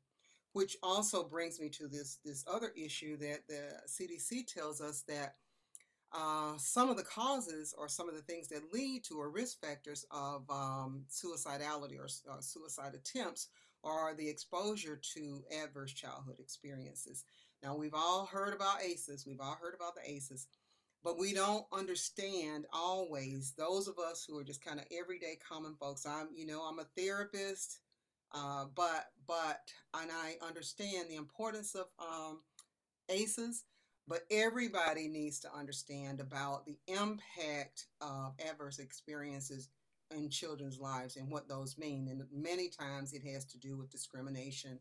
which 0.53 0.75
also 0.83 1.23
brings 1.23 1.59
me 1.59 1.69
to 1.69 1.87
this 1.87 2.19
this 2.25 2.43
other 2.51 2.71
issue 2.75 3.17
that 3.17 3.47
the 3.47 3.71
CDC 3.87 4.45
tells 4.47 4.81
us 4.81 5.03
that 5.07 5.35
uh, 6.13 6.57
some 6.57 6.89
of 6.89 6.97
the 6.97 7.03
causes 7.03 7.73
or 7.77 7.87
some 7.87 8.09
of 8.09 8.15
the 8.15 8.21
things 8.21 8.49
that 8.49 8.73
lead 8.73 9.03
to 9.05 9.15
or 9.15 9.29
risk 9.29 9.61
factors 9.61 10.05
of 10.11 10.43
um, 10.49 11.05
suicidality 11.09 11.97
or 11.97 12.07
uh, 12.29 12.41
suicide 12.41 12.93
attempts 12.93 13.47
are 13.83 14.13
the 14.13 14.27
exposure 14.27 14.99
to 15.15 15.41
adverse 15.63 15.93
childhood 15.93 16.35
experiences. 16.39 17.23
Now, 17.63 17.75
we've 17.75 17.93
all 17.93 18.25
heard 18.25 18.53
about 18.53 18.81
ACEs, 18.83 19.25
we've 19.25 19.39
all 19.39 19.57
heard 19.61 19.73
about 19.73 19.95
the 19.95 20.11
ACEs, 20.11 20.47
but 21.03 21.17
we 21.17 21.33
don't 21.33 21.65
understand 21.71 22.65
always, 22.71 23.53
those 23.57 23.87
of 23.87 23.97
us 23.97 24.25
who 24.27 24.37
are 24.37 24.43
just 24.43 24.63
kind 24.63 24.79
of 24.79 24.85
everyday 24.91 25.37
common 25.47 25.75
folks. 25.79 26.05
I'm, 26.05 26.29
you 26.35 26.45
know, 26.45 26.61
I'm 26.61 26.79
a 26.79 26.85
therapist, 26.97 27.79
uh, 28.33 28.65
but 28.75 29.05
but 29.27 29.61
and 29.93 30.11
I 30.11 30.35
understand 30.45 31.09
the 31.09 31.15
importance 31.15 31.75
of 31.75 31.85
um, 31.99 32.41
ACEs, 33.09 33.63
but 34.07 34.21
everybody 34.29 35.07
needs 35.07 35.39
to 35.39 35.53
understand 35.53 36.19
about 36.19 36.65
the 36.65 36.77
impact 36.87 37.87
of 37.99 38.33
adverse 38.47 38.79
experiences 38.79 39.69
in 40.15 40.29
children's 40.29 40.79
lives 40.79 41.15
and 41.15 41.31
what 41.31 41.47
those 41.47 41.77
mean. 41.77 42.07
And 42.09 42.23
many 42.31 42.69
times 42.69 43.13
it 43.13 43.23
has 43.33 43.45
to 43.45 43.57
do 43.57 43.77
with 43.77 43.89
discrimination 43.89 44.79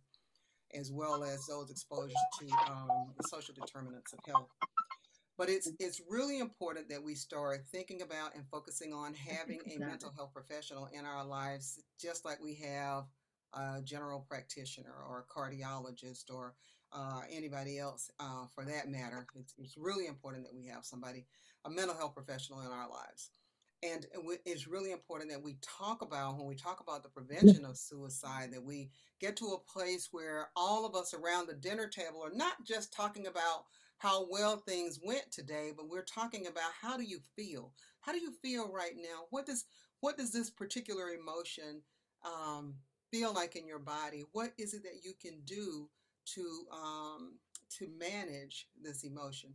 as 0.74 0.92
well 0.92 1.24
as 1.24 1.46
those 1.46 1.70
exposures 1.70 2.14
to 2.40 2.46
um, 2.70 3.12
the 3.16 3.26
social 3.28 3.54
determinants 3.54 4.12
of 4.12 4.20
health. 4.26 4.48
But 5.40 5.48
it's 5.48 5.70
it's 5.78 6.02
really 6.06 6.38
important 6.38 6.90
that 6.90 7.02
we 7.02 7.14
start 7.14 7.64
thinking 7.72 8.02
about 8.02 8.34
and 8.34 8.44
focusing 8.50 8.92
on 8.92 9.14
having 9.14 9.60
a 9.74 9.78
mental 9.78 10.12
health 10.14 10.34
professional 10.34 10.86
in 10.92 11.06
our 11.06 11.24
lives, 11.24 11.82
just 11.98 12.26
like 12.26 12.42
we 12.42 12.56
have 12.56 13.04
a 13.54 13.80
general 13.80 14.20
practitioner 14.28 14.92
or 15.08 15.24
a 15.24 15.32
cardiologist 15.40 16.24
or 16.30 16.52
uh, 16.92 17.22
anybody 17.32 17.78
else 17.78 18.10
uh, 18.20 18.44
for 18.54 18.66
that 18.66 18.90
matter. 18.90 19.26
It's, 19.34 19.54
it's 19.56 19.78
really 19.78 20.08
important 20.08 20.44
that 20.44 20.54
we 20.54 20.66
have 20.66 20.84
somebody, 20.84 21.24
a 21.64 21.70
mental 21.70 21.96
health 21.96 22.14
professional 22.14 22.60
in 22.60 22.66
our 22.66 22.90
lives. 22.90 23.30
And 23.82 24.04
it's 24.44 24.68
really 24.68 24.92
important 24.92 25.30
that 25.30 25.42
we 25.42 25.56
talk 25.62 26.02
about, 26.02 26.36
when 26.36 26.46
we 26.46 26.54
talk 26.54 26.80
about 26.80 27.02
the 27.02 27.08
prevention 27.08 27.64
of 27.64 27.78
suicide, 27.78 28.50
that 28.52 28.62
we 28.62 28.90
get 29.22 29.36
to 29.38 29.54
a 29.56 29.72
place 29.72 30.10
where 30.12 30.50
all 30.54 30.84
of 30.84 30.94
us 30.94 31.14
around 31.14 31.48
the 31.48 31.54
dinner 31.54 31.86
table 31.86 32.22
are 32.22 32.34
not 32.34 32.62
just 32.66 32.92
talking 32.92 33.26
about 33.26 33.64
how 34.00 34.26
well 34.30 34.56
things 34.56 34.98
went 35.02 35.30
today, 35.30 35.72
but 35.76 35.86
we're 35.86 36.02
talking 36.02 36.46
about 36.46 36.70
how 36.80 36.96
do 36.96 37.02
you 37.02 37.20
feel? 37.36 37.70
How 38.00 38.12
do 38.12 38.18
you 38.18 38.32
feel 38.32 38.72
right 38.72 38.94
now? 38.96 39.26
What 39.28 39.44
does 39.44 39.66
what 40.00 40.16
does 40.16 40.32
this 40.32 40.48
particular 40.48 41.10
emotion 41.10 41.82
um, 42.24 42.76
feel 43.12 43.34
like 43.34 43.56
in 43.56 43.66
your 43.66 43.78
body? 43.78 44.24
What 44.32 44.52
is 44.56 44.72
it 44.72 44.82
that 44.84 45.04
you 45.04 45.12
can 45.20 45.42
do 45.44 45.90
to 46.34 46.66
um, 46.72 47.34
to 47.78 47.88
manage 47.98 48.68
this 48.82 49.04
emotion? 49.04 49.52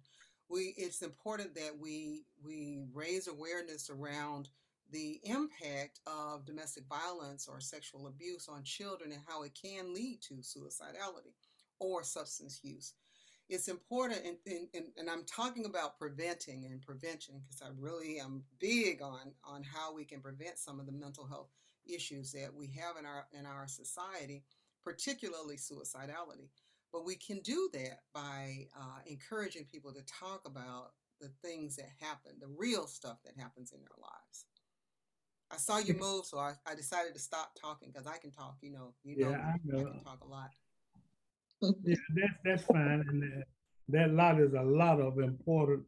We 0.47 0.75
it's 0.77 1.01
important 1.01 1.55
that 1.55 1.71
we 1.79 2.25
we 2.43 2.83
raise 2.93 3.27
awareness 3.27 3.89
around 3.89 4.49
the 4.91 5.19
impact 5.23 6.01
of 6.05 6.45
domestic 6.45 6.83
violence 6.87 7.47
or 7.47 7.59
sexual 7.59 8.05
abuse 8.05 8.47
on 8.47 8.63
children 8.63 9.11
and 9.11 9.21
how 9.27 9.41
it 9.41 9.57
can 9.59 9.91
lead 9.91 10.21
to 10.21 10.35
suicidality 10.35 11.33
or 11.79 12.03
substance 12.03 12.59
use 12.61 12.93
it's 13.47 13.67
important 13.67 14.21
and, 14.25 14.37
and, 14.73 14.85
and 14.97 15.09
i'm 15.09 15.23
talking 15.25 15.65
about 15.65 15.99
preventing 15.99 16.65
and 16.65 16.81
prevention 16.81 17.35
because 17.39 17.61
i 17.61 17.69
really 17.77 18.19
am 18.19 18.43
big 18.59 19.01
on 19.01 19.31
on 19.43 19.61
how 19.63 19.93
we 19.93 20.03
can 20.03 20.19
prevent 20.19 20.57
some 20.57 20.79
of 20.79 20.85
the 20.85 20.91
mental 20.91 21.27
health 21.27 21.49
issues 21.87 22.31
that 22.31 22.51
we 22.53 22.67
have 22.67 22.97
in 22.97 23.05
our 23.05 23.27
in 23.37 23.45
our 23.45 23.67
society 23.67 24.43
particularly 24.85 25.57
suicidality. 25.57 26.49
But 26.93 27.05
we 27.05 27.15
can 27.15 27.41
do 27.41 27.67
that 27.73 28.01
by 28.13 28.67
uh, 28.79 28.99
encouraging 29.05 29.65
people 29.65 29.91
to 29.91 30.01
talk 30.05 30.43
about 30.45 30.91
the 31.19 31.31
things 31.41 31.77
that 31.77 31.87
happen 31.99 32.33
the 32.41 32.53
real 32.57 32.87
stuff 32.87 33.17
that 33.23 33.41
happens 33.41 33.71
in 33.71 33.79
their 33.79 33.97
lives. 33.99 34.45
I 35.49 35.57
saw 35.57 35.77
you 35.77 35.93
move 35.93 36.25
so 36.25 36.37
i, 36.37 36.53
I 36.65 36.75
decided 36.75 37.13
to 37.13 37.19
stop 37.19 37.51
talking 37.59 37.89
because 37.89 38.07
i 38.07 38.17
can 38.17 38.31
talk 38.31 38.57
you 38.61 38.71
know 38.71 38.93
you 39.03 39.15
know, 39.17 39.29
yeah, 39.29 39.37
I, 39.37 39.53
know. 39.63 39.79
I 39.79 39.91
can 39.91 40.03
talk 40.03 40.23
a 40.23 40.27
lot 40.27 40.49
yeah, 41.83 41.95
that's 42.15 42.33
that's 42.43 42.63
fine, 42.63 43.03
and 43.07 43.23
that, 43.23 43.43
that 43.89 44.11
lot 44.11 44.39
is 44.39 44.53
a 44.53 44.61
lot 44.61 44.99
of 44.99 45.19
important 45.19 45.83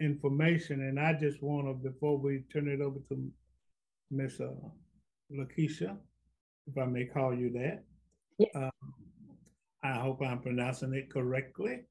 information. 0.00 0.82
And 0.82 0.98
I 0.98 1.12
just 1.14 1.42
want 1.42 1.66
to, 1.66 1.74
before 1.74 2.18
we 2.18 2.44
turn 2.52 2.68
it 2.68 2.80
over 2.80 2.98
to 3.08 3.30
Miss 4.10 4.40
uh, 4.40 4.50
Lakeisha, 5.32 5.96
if 6.66 6.78
I 6.78 6.86
may 6.86 7.04
call 7.04 7.34
you 7.34 7.50
that, 7.52 7.84
yeah. 8.38 8.48
Um, 8.54 8.70
I 9.82 10.00
hope 10.00 10.22
I'm 10.22 10.40
pronouncing 10.40 10.94
it 10.94 11.12
correctly. 11.12 11.82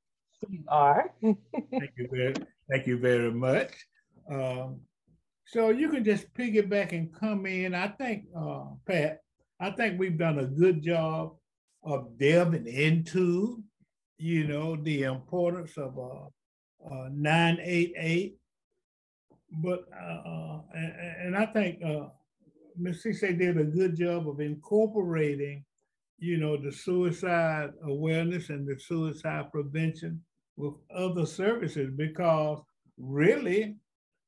You 0.50 0.64
are. 0.68 1.14
thank 1.22 1.92
you 1.98 2.08
very, 2.12 2.34
thank 2.70 2.88
you 2.88 2.98
very 2.98 3.32
much. 3.32 3.72
Um, 4.30 4.82
so 5.46 5.70
you 5.70 5.90
can 5.90 6.04
just 6.04 6.34
piggyback 6.34 6.92
and 6.92 7.14
come 7.14 7.46
in. 7.46 7.76
I 7.76 7.90
think, 7.90 8.26
uh, 8.36 8.66
Pat, 8.88 9.22
I 9.60 9.72
think 9.72 10.00
we've 10.00 10.18
done 10.18 10.40
a 10.40 10.46
good 10.46 10.82
job 10.82 11.36
of 11.84 12.18
delving 12.18 12.68
into, 12.68 13.62
you 14.18 14.48
know, 14.48 14.76
the 14.78 15.04
importance 15.04 15.78
of 15.78 15.98
uh, 15.98 16.94
uh, 16.94 17.10
988. 17.12 18.38
But, 19.52 19.86
uh, 19.94 20.60
and, 20.74 20.94
and, 21.26 21.38
I 21.38 21.46
think 21.48 21.84
uh, 21.84 22.08
Ms. 22.78 23.04
Cisse 23.04 23.38
did 23.38 23.58
a 23.58 23.64
good 23.64 23.96
job 23.96 24.28
of 24.28 24.40
incorporating, 24.40 25.64
you 26.18 26.38
know, 26.38 26.58
the 26.58 26.72
suicide 26.72 27.72
awareness 27.86 28.50
and 28.50 28.68
the 28.68 28.80
suicide 28.80 29.52
prevention 29.52 30.22
with 30.56 30.74
other 30.96 31.26
services 31.26 31.92
because 31.96 32.60
really 32.98 33.76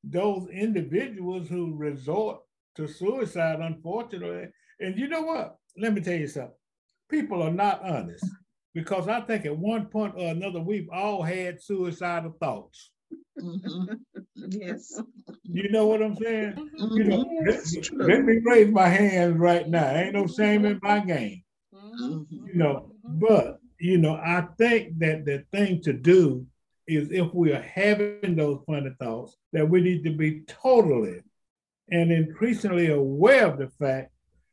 those 0.04 0.48
individuals 0.50 1.48
who 1.48 1.74
resort 1.74 2.40
to 2.76 2.86
suicide, 2.86 3.58
unfortunately, 3.60 4.48
and 4.78 4.96
you 4.96 5.08
know 5.08 5.22
what? 5.22 5.56
Let 5.76 5.94
me 5.94 6.00
tell 6.02 6.14
you 6.14 6.28
something 6.28 6.52
people 7.08 7.42
are 7.42 7.52
not 7.52 7.82
honest 7.82 8.24
because 8.74 9.08
I 9.08 9.20
think 9.22 9.46
at 9.46 9.56
one 9.56 9.86
point 9.86 10.14
or 10.16 10.28
another 10.28 10.60
we've 10.60 10.88
all 10.92 11.22
had 11.22 11.62
suicidal 11.62 12.36
thoughts. 12.40 12.90
Mm-hmm. 13.40 13.94
Yes. 14.50 15.00
You 15.44 15.70
know 15.70 15.86
what 15.86 16.02
I'm 16.02 16.16
saying? 16.16 16.52
Mm-hmm. 16.52 16.96
You 16.96 17.04
know, 17.04 17.24
let, 17.46 18.08
let, 18.08 18.24
me 18.24 18.38
raise 18.44 18.70
my 18.70 18.88
hands 18.88 19.36
right 19.38 19.68
now. 19.68 19.94
Ain't 19.94 20.14
no 20.14 20.26
shame 20.26 20.64
in 20.64 20.78
my 20.82 21.00
game. 21.00 21.42
Mm-hmm. 21.74 22.46
You 22.46 22.54
know, 22.54 22.92
but 23.04 23.58
you 23.78 23.98
know, 23.98 24.14
I 24.14 24.46
think 24.58 24.98
that 24.98 25.24
the 25.24 25.44
thing 25.52 25.82
to 25.82 25.92
do 25.92 26.46
is 26.86 27.10
if 27.10 27.32
we 27.34 27.52
are 27.52 27.62
having 27.62 28.36
those 28.36 28.60
funny 28.66 28.90
thoughts, 29.00 29.36
that 29.52 29.68
we 29.68 29.80
need 29.80 30.04
to 30.04 30.10
be 30.10 30.42
totally 30.46 31.20
and 31.90 32.12
increasingly 32.12 32.88
aware 32.88 33.46
of 33.46 33.58
the 33.58 33.68
fact 33.78 34.10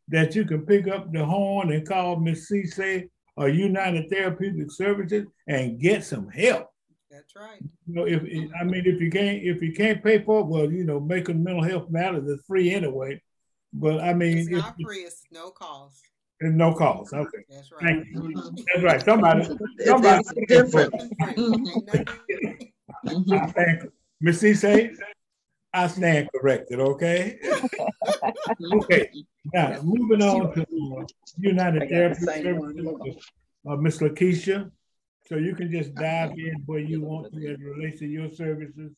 that 0.09 0.35
you 0.35 0.45
can 0.45 0.65
pick 0.65 0.87
up 0.87 1.11
the 1.11 1.25
horn 1.25 1.71
and 1.71 1.87
call 1.87 2.17
Miss 2.17 2.49
Cisse 2.51 3.09
or 3.35 3.49
United 3.49 4.09
Therapeutic 4.09 4.71
Services 4.71 5.25
and 5.47 5.79
get 5.79 6.03
some 6.03 6.29
help. 6.29 6.69
That's 7.09 7.35
right. 7.35 7.61
You 7.87 7.93
know, 7.93 8.05
if 8.05 8.23
I 8.59 8.63
mean, 8.63 8.83
if 8.85 8.99
you 8.99 9.11
can't, 9.11 9.43
if 9.43 9.61
you 9.61 9.73
can't 9.73 10.03
pay 10.03 10.23
for 10.23 10.41
it, 10.41 10.47
well, 10.47 10.71
you 10.71 10.83
know, 10.83 10.99
Macon 10.99 11.43
mental 11.43 11.63
health 11.63 11.89
matters 11.89 12.27
is 12.27 12.43
free 12.47 12.73
anyway. 12.73 13.21
But 13.71 14.01
I 14.01 14.13
mean, 14.13 14.37
it's 14.39 14.49
not 14.49 14.75
if, 14.79 14.85
free; 14.85 14.99
it's 14.99 15.23
no 15.31 15.51
cost. 15.51 16.01
It's 16.39 16.55
no 16.55 16.73
cost. 16.73 17.13
Uh-huh. 17.13 17.23
Okay. 17.23 17.45
That's 17.49 17.71
right. 17.71 17.83
Thank 17.83 18.07
you. 18.07 18.55
That's 18.73 18.83
right. 18.83 19.01
Somebody, 19.03 19.47
somebody 19.85 20.23
different. 20.47 20.93
Miss 24.19 24.41
Cisse, 24.41 24.95
I 25.73 25.87
stand 25.87 26.29
corrected. 26.35 26.79
Okay. 26.79 27.39
okay. 28.73 29.09
Now, 29.53 29.81
moving 29.81 30.21
on 30.21 30.53
to 30.53 30.65
United 31.37 31.89
Therapy 31.89 32.25
Services, 32.25 33.25
uh, 33.69 33.75
Ms. 33.75 33.99
Lakeisha. 33.99 34.71
So 35.27 35.37
you 35.37 35.55
can 35.55 35.71
just 35.71 35.95
dive 35.95 36.31
in 36.31 36.63
where 36.65 36.79
you 36.79 37.01
want 37.01 37.33
to 37.33 37.51
as 37.51 37.59
relates 37.59 37.99
to 37.99 38.05
your 38.05 38.29
services 38.29 38.91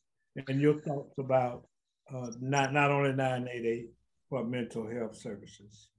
and 0.47 0.59
your 0.59 0.81
thoughts 0.81 1.13
about 1.19 1.67
uh, 2.13 2.31
not, 2.41 2.73
not 2.73 2.91
only 2.91 3.13
988, 3.13 3.89
but 4.31 4.47
mental 4.47 4.89
health 4.89 5.15
services. 5.15 5.89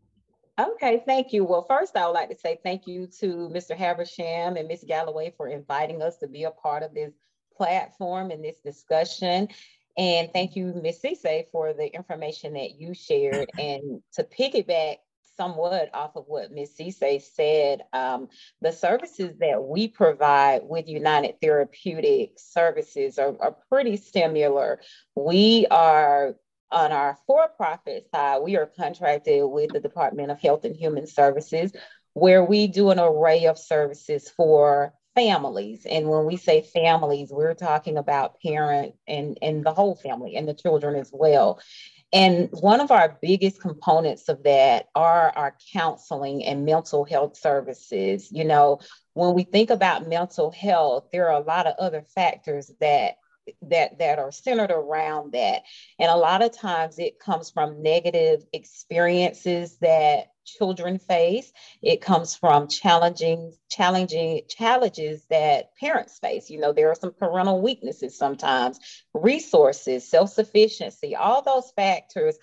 Okay, 0.59 1.03
thank 1.07 1.33
you. 1.33 1.45
Well, 1.45 1.67
first, 1.69 1.97
I 1.97 2.07
would 2.07 2.15
like 2.15 2.31
to 2.31 2.39
say 2.39 2.59
thank 2.63 2.87
you 2.87 3.07
to 3.21 3.51
Mr. 3.53 3.77
Habersham 3.77 4.59
and 4.59 4.67
Ms. 4.67 4.85
Galloway 4.87 5.33
for 5.37 5.49
inviting 5.49 6.03
us 6.03 6.17
to 6.19 6.27
be 6.27 6.45
a 6.45 6.51
part 6.51 6.83
of 6.83 6.95
this 6.95 7.13
platform 7.55 8.31
and 8.31 8.43
this 8.43 8.59
discussion. 8.65 9.49
And 9.97 10.31
thank 10.33 10.57
you, 10.57 10.75
Ms. 10.75 11.01
Cisse, 11.03 11.51
for 11.51 11.73
the 11.73 11.87
information 11.95 12.55
that 12.55 12.79
you 12.79 12.95
shared. 12.95 13.51
And 13.59 14.03
to 14.15 14.25
piggyback 14.25 14.99
somewhat 15.37 15.91
off 15.95 16.17
of 16.17 16.25
what 16.27 16.53
Ms. 16.53 16.73
Cisse 16.79 17.23
said, 17.23 17.83
um, 17.93 18.29
the 18.61 18.73
services 18.73 19.37
that 19.41 19.63
we 19.63 19.89
provide 19.89 20.63
with 20.65 20.89
United 20.89 21.41
Therapeutic 21.41 22.33
Services 22.39 23.19
are, 23.19 23.35
are 23.41 23.57
pretty 23.69 23.97
similar. 23.97 24.81
We 25.15 25.67
are 25.71 26.37
on 26.71 26.93
our 26.93 27.17
for-profit 27.27 28.09
side, 28.13 28.43
we 28.43 28.57
are 28.57 28.67
contracted 28.67 29.45
with 29.45 29.73
the 29.73 29.81
Department 29.81 30.31
of 30.31 30.41
Health 30.41 30.65
and 30.65 30.75
Human 30.75 31.07
Services, 31.07 31.73
where 32.15 32.43
we 32.45 32.67
do 32.67 32.91
an 32.91 32.99
array 32.99 33.47
of 33.47 33.59
services 33.59 34.29
for 34.29 34.93
families. 35.17 35.87
And 35.87 36.09
when 36.09 36.27
we 36.27 36.37
say 36.37 36.63
families, 36.63 37.31
we're 37.33 37.55
talking 37.55 37.97
about 37.97 38.41
parent 38.41 38.95
and, 39.09 39.39
and 39.43 39.65
the 39.65 39.75
whole 39.75 39.97
family 39.97 40.37
and 40.37 40.47
the 40.47 40.55
children 40.55 40.95
as 40.95 41.11
well. 41.13 41.61
And 42.13 42.49
one 42.53 42.81
of 42.81 42.93
our 42.93 43.19
biggest 43.21 43.61
components 43.61 44.29
of 44.29 44.45
that 44.45 44.87
are 44.95 45.33
our 45.35 45.57
counseling 45.73 46.45
and 46.45 46.65
mental 46.65 47.05
health 47.05 47.37
services. 47.37 48.31
You 48.31 48.45
know, 48.45 48.79
when 49.15 49.35
we 49.35 49.43
think 49.43 49.71
about 49.71 50.07
mental 50.07 50.53
health, 50.53 51.09
there 51.11 51.29
are 51.31 51.41
a 51.41 51.45
lot 51.45 51.67
of 51.67 51.75
other 51.79 52.05
factors 52.15 52.71
that 52.81 53.17
that 53.63 53.99
that 53.99 54.19
are 54.19 54.33
centered 54.33 54.73
around 54.73 55.33
that 55.33 55.63
and 56.01 56.11
a 56.11 56.17
lot 56.17 56.43
of 56.43 56.51
times 56.51 56.99
it 56.99 57.21
comes 57.21 57.49
from 57.49 57.81
negative 57.81 58.45
experiences 58.53 59.79
that 59.79 60.33
children 60.47 60.99
face 60.99 61.53
it 61.83 62.01
comes 62.01 62.35
from 62.35 62.69
challenging 62.69 63.53
challenging 63.69 64.41
challenges 64.49 65.25
that 65.29 65.71
parents 65.79 66.19
face 66.19 66.49
you 66.49 66.59
know 66.61 66.73
there 66.73 66.89
are 66.91 66.95
some 66.95 67.13
parental 67.13 67.61
weaknesses 67.61 68.17
sometimes 68.17 68.79
resources 69.13 70.09
self-sufficiency 70.09 71.17
all 71.17 71.43
those 71.43 71.71
factors 71.73 72.39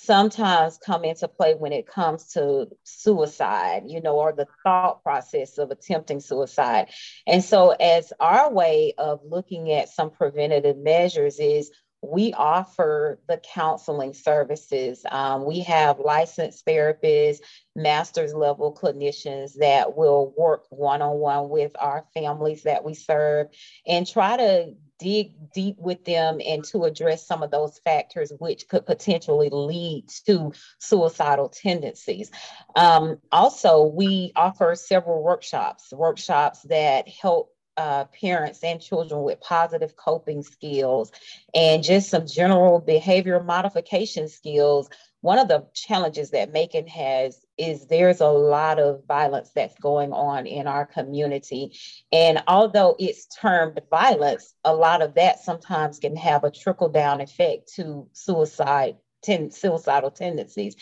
sometimes 0.00 0.78
come 0.78 1.04
into 1.04 1.26
play 1.26 1.54
when 1.54 1.72
it 1.72 1.86
comes 1.86 2.28
to 2.28 2.68
suicide, 2.84 3.82
you 3.86 4.00
know, 4.00 4.16
or 4.16 4.32
the 4.32 4.46
thought 4.62 5.02
process 5.02 5.58
of 5.58 5.72
attempting 5.72 6.20
suicide. 6.20 6.88
And 7.26 7.42
so, 7.42 7.70
as 7.70 8.12
our 8.20 8.52
way 8.52 8.94
of 8.96 9.20
looking 9.24 9.72
at 9.72 9.88
some 9.88 10.10
preventative 10.10 10.78
measures 10.78 11.40
is 11.40 11.72
we 12.02 12.32
offer 12.32 13.18
the 13.28 13.38
counseling 13.38 14.14
services. 14.14 15.04
Um, 15.10 15.44
we 15.44 15.60
have 15.60 15.98
licensed 15.98 16.64
therapists, 16.64 17.38
master's 17.74 18.34
level 18.34 18.72
clinicians 18.72 19.54
that 19.58 19.96
will 19.96 20.32
work 20.36 20.64
one 20.70 21.02
on 21.02 21.16
one 21.16 21.48
with 21.48 21.72
our 21.78 22.04
families 22.14 22.62
that 22.62 22.84
we 22.84 22.94
serve 22.94 23.48
and 23.86 24.06
try 24.06 24.36
to 24.36 24.74
dig 24.98 25.32
deep 25.54 25.76
with 25.78 26.04
them 26.04 26.40
and 26.44 26.64
to 26.64 26.84
address 26.84 27.26
some 27.26 27.42
of 27.42 27.50
those 27.50 27.78
factors 27.78 28.32
which 28.38 28.68
could 28.68 28.84
potentially 28.84 29.48
lead 29.50 30.04
to 30.26 30.52
suicidal 30.80 31.48
tendencies. 31.48 32.30
Um, 32.74 33.18
also, 33.30 33.84
we 33.84 34.32
offer 34.34 34.74
several 34.74 35.22
workshops, 35.22 35.92
workshops 35.92 36.62
that 36.62 37.08
help 37.08 37.50
uh, 37.78 38.04
parents 38.06 38.64
and 38.64 38.80
children 38.80 39.22
with 39.22 39.40
positive 39.40 39.94
coping 39.96 40.42
skills 40.42 41.12
and 41.54 41.84
just 41.84 42.10
some 42.10 42.26
general 42.26 42.80
behavior 42.80 43.40
modification 43.40 44.28
skills. 44.28 44.90
One 45.20 45.38
of 45.38 45.46
the 45.46 45.66
challenges 45.74 46.30
that 46.30 46.52
Macon 46.52 46.88
has 46.88 47.44
is 47.56 47.86
there's 47.86 48.20
a 48.20 48.28
lot 48.28 48.80
of 48.80 49.04
violence 49.06 49.50
that's 49.54 49.78
going 49.78 50.12
on 50.12 50.46
in 50.46 50.66
our 50.66 50.86
community. 50.86 51.78
And 52.12 52.42
although 52.48 52.96
it's 52.98 53.26
termed 53.26 53.80
violence, 53.90 54.54
a 54.64 54.74
lot 54.74 55.00
of 55.00 55.14
that 55.14 55.38
sometimes 55.38 56.00
can 56.00 56.16
have 56.16 56.42
a 56.42 56.50
trickle 56.50 56.88
down 56.88 57.20
effect 57.20 57.72
to 57.76 58.08
suicide 58.12 58.96
ten, 59.22 59.50
suicidal 59.50 60.10
tendencies. 60.10 60.76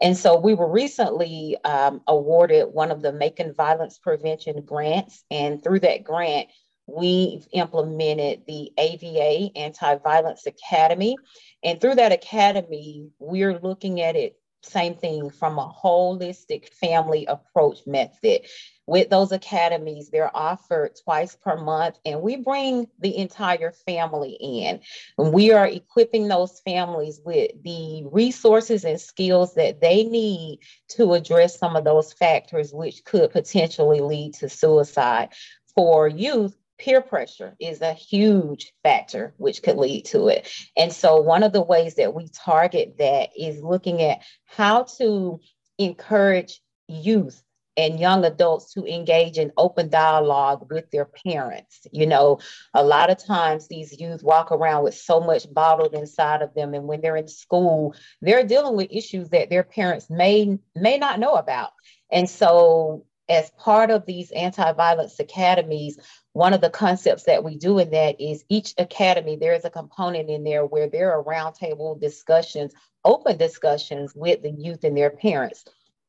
And 0.00 0.16
so 0.16 0.38
we 0.38 0.54
were 0.54 0.70
recently 0.70 1.56
um, 1.64 2.02
awarded 2.06 2.68
one 2.72 2.90
of 2.90 3.02
the 3.02 3.12
Macon 3.12 3.54
Violence 3.54 3.98
Prevention 3.98 4.62
grants. 4.62 5.24
And 5.30 5.62
through 5.62 5.80
that 5.80 6.04
grant, 6.04 6.48
we've 6.86 7.46
implemented 7.52 8.42
the 8.46 8.72
AVA 8.76 9.56
Anti 9.56 9.96
Violence 9.96 10.46
Academy. 10.46 11.16
And 11.62 11.80
through 11.80 11.96
that 11.96 12.12
academy, 12.12 13.10
we're 13.18 13.58
looking 13.58 14.00
at 14.00 14.16
it 14.16 14.36
same 14.64 14.94
thing 14.94 15.30
from 15.30 15.58
a 15.58 15.72
holistic 15.72 16.68
family 16.74 17.26
approach 17.26 17.80
method. 17.86 18.42
With 18.86 19.10
those 19.10 19.30
academies, 19.32 20.10
they're 20.10 20.36
offered 20.36 20.96
twice 21.04 21.36
per 21.36 21.56
month, 21.56 21.98
and 22.04 22.20
we 22.20 22.36
bring 22.36 22.88
the 22.98 23.16
entire 23.16 23.72
family 23.72 24.36
in. 24.40 24.80
And 25.18 25.32
we 25.32 25.52
are 25.52 25.66
equipping 25.66 26.28
those 26.28 26.60
families 26.60 27.20
with 27.24 27.50
the 27.62 28.04
resources 28.10 28.84
and 28.84 29.00
skills 29.00 29.54
that 29.54 29.80
they 29.80 30.04
need 30.04 30.60
to 30.90 31.14
address 31.14 31.58
some 31.58 31.76
of 31.76 31.84
those 31.84 32.12
factors 32.12 32.72
which 32.72 33.04
could 33.04 33.30
potentially 33.30 34.00
lead 34.00 34.34
to 34.34 34.48
suicide. 34.48 35.30
For 35.74 36.06
youth, 36.06 36.54
peer 36.82 37.00
pressure 37.00 37.54
is 37.60 37.80
a 37.80 37.92
huge 37.92 38.72
factor 38.82 39.34
which 39.36 39.62
could 39.62 39.76
lead 39.76 40.04
to 40.06 40.28
it. 40.28 40.48
And 40.76 40.92
so, 40.92 41.20
one 41.20 41.42
of 41.44 41.52
the 41.52 41.62
ways 41.62 41.94
that 41.94 42.14
we 42.14 42.28
target 42.28 42.96
that 42.98 43.30
is 43.38 43.62
looking 43.62 44.02
at 44.02 44.22
how 44.44 44.84
to 44.98 45.40
encourage 45.78 46.60
youth 46.88 47.42
and 47.76 47.98
young 47.98 48.24
adults 48.24 48.74
to 48.74 48.84
engage 48.84 49.38
in 49.38 49.52
open 49.56 49.88
dialogue 49.88 50.66
with 50.70 50.90
their 50.90 51.06
parents. 51.06 51.86
You 51.90 52.06
know, 52.06 52.40
a 52.74 52.84
lot 52.84 53.10
of 53.10 53.24
times 53.24 53.66
these 53.68 53.98
youth 53.98 54.22
walk 54.22 54.52
around 54.52 54.82
with 54.84 54.94
so 54.94 55.20
much 55.20 55.52
bottled 55.52 55.94
inside 55.94 56.42
of 56.42 56.52
them 56.54 56.74
and 56.74 56.84
when 56.84 57.00
they're 57.00 57.16
in 57.16 57.28
school, 57.28 57.94
they're 58.20 58.46
dealing 58.46 58.76
with 58.76 58.88
issues 58.90 59.30
that 59.30 59.48
their 59.48 59.64
parents 59.64 60.10
may 60.10 60.58
may 60.74 60.98
not 60.98 61.20
know 61.20 61.34
about. 61.34 61.70
And 62.10 62.28
so 62.28 63.06
as 63.28 63.50
part 63.52 63.90
of 63.90 64.04
these 64.04 64.30
anti-violence 64.32 65.18
academies, 65.18 65.98
one 66.32 66.54
of 66.54 66.60
the 66.60 66.70
concepts 66.70 67.24
that 67.24 67.44
we 67.44 67.56
do 67.56 67.78
in 67.78 67.90
that 67.90 68.20
is 68.20 68.44
each 68.48 68.74
academy, 68.78 69.36
there 69.36 69.54
is 69.54 69.64
a 69.64 69.70
component 69.70 70.30
in 70.30 70.44
there 70.44 70.64
where 70.64 70.88
there 70.88 71.12
are 71.12 71.22
roundtable 71.22 72.00
discussions, 72.00 72.72
open 73.04 73.36
discussions 73.36 74.14
with 74.14 74.42
the 74.42 74.50
youth 74.50 74.84
and 74.84 74.96
their 74.96 75.10
parents. 75.10 75.64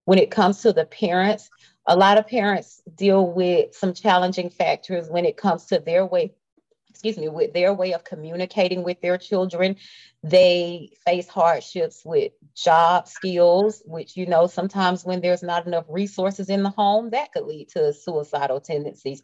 When 0.06 0.20
it 0.20 0.32
comes 0.32 0.62
to 0.62 0.74
the 0.74 0.86
parents, 0.86 1.50
a 1.88 1.96
lot 1.96 2.18
of 2.18 2.28
parents 2.28 2.82
deal 2.96 3.26
with 3.26 3.76
some 3.76 3.94
challenging 3.94 4.50
factors 4.50 5.10
when 5.10 5.26
it 5.26 5.38
comes 5.38 5.66
to 5.68 5.80
their 5.80 6.06
way 6.06 6.34
excuse 6.94 7.18
me, 7.18 7.28
with 7.28 7.54
their 7.54 7.74
way 7.74 7.94
of 7.94 8.04
communicating 8.04 8.84
with 8.84 9.02
their 9.02 9.18
children. 9.18 9.76
They 10.22 10.92
face 11.06 11.28
hardships 11.28 12.04
with 12.06 12.34
job 12.56 13.08
skills, 13.08 13.82
which, 13.86 14.16
you 14.16 14.28
know, 14.28 14.46
sometimes 14.46 15.04
when 15.04 15.20
there's 15.20 15.42
not 15.42 15.66
enough 15.66 15.86
resources 15.90 16.50
in 16.50 16.62
the 16.62 16.70
home, 16.70 17.10
that 17.10 17.34
could 17.34 17.46
lead 17.46 17.70
to 17.70 17.94
suicidal 17.94 18.62
tendencies. 18.62 19.24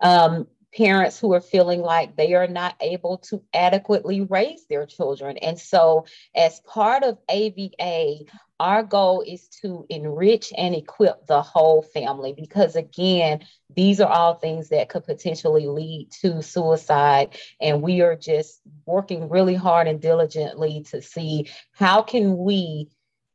Um, 0.00 0.46
parents 0.76 1.20
who 1.20 1.32
are 1.32 1.40
feeling 1.40 1.80
like 1.80 2.16
they 2.16 2.34
are 2.34 2.48
not 2.48 2.74
able 2.80 3.18
to 3.18 3.42
adequately 3.54 4.22
raise 4.22 4.66
their 4.66 4.86
children. 4.86 5.36
And 5.38 5.58
so, 5.58 6.06
as 6.34 6.60
part 6.60 7.04
of 7.04 7.18
AVA, 7.28 8.24
our 8.60 8.82
goal 8.82 9.22
is 9.26 9.48
to 9.62 9.86
enrich 9.88 10.52
and 10.56 10.74
equip 10.74 11.26
the 11.26 11.42
whole 11.42 11.82
family 11.82 12.32
because, 12.36 12.76
again, 12.76 13.44
these 13.74 14.00
are 14.00 14.10
all 14.10 14.34
things 14.34 14.68
that 14.68 14.88
could 14.88 15.04
potentially 15.04 15.66
lead 15.66 16.10
to 16.20 16.42
suicide. 16.42 17.36
And 17.60 17.82
we 17.82 18.00
are 18.00 18.16
just 18.16 18.60
working 18.86 19.28
really 19.28 19.54
hard 19.54 19.88
and 19.88 20.00
diligently 20.00 20.84
to 20.90 21.02
see 21.02 21.48
how 21.72 22.02
can 22.02 22.36
we 22.38 22.88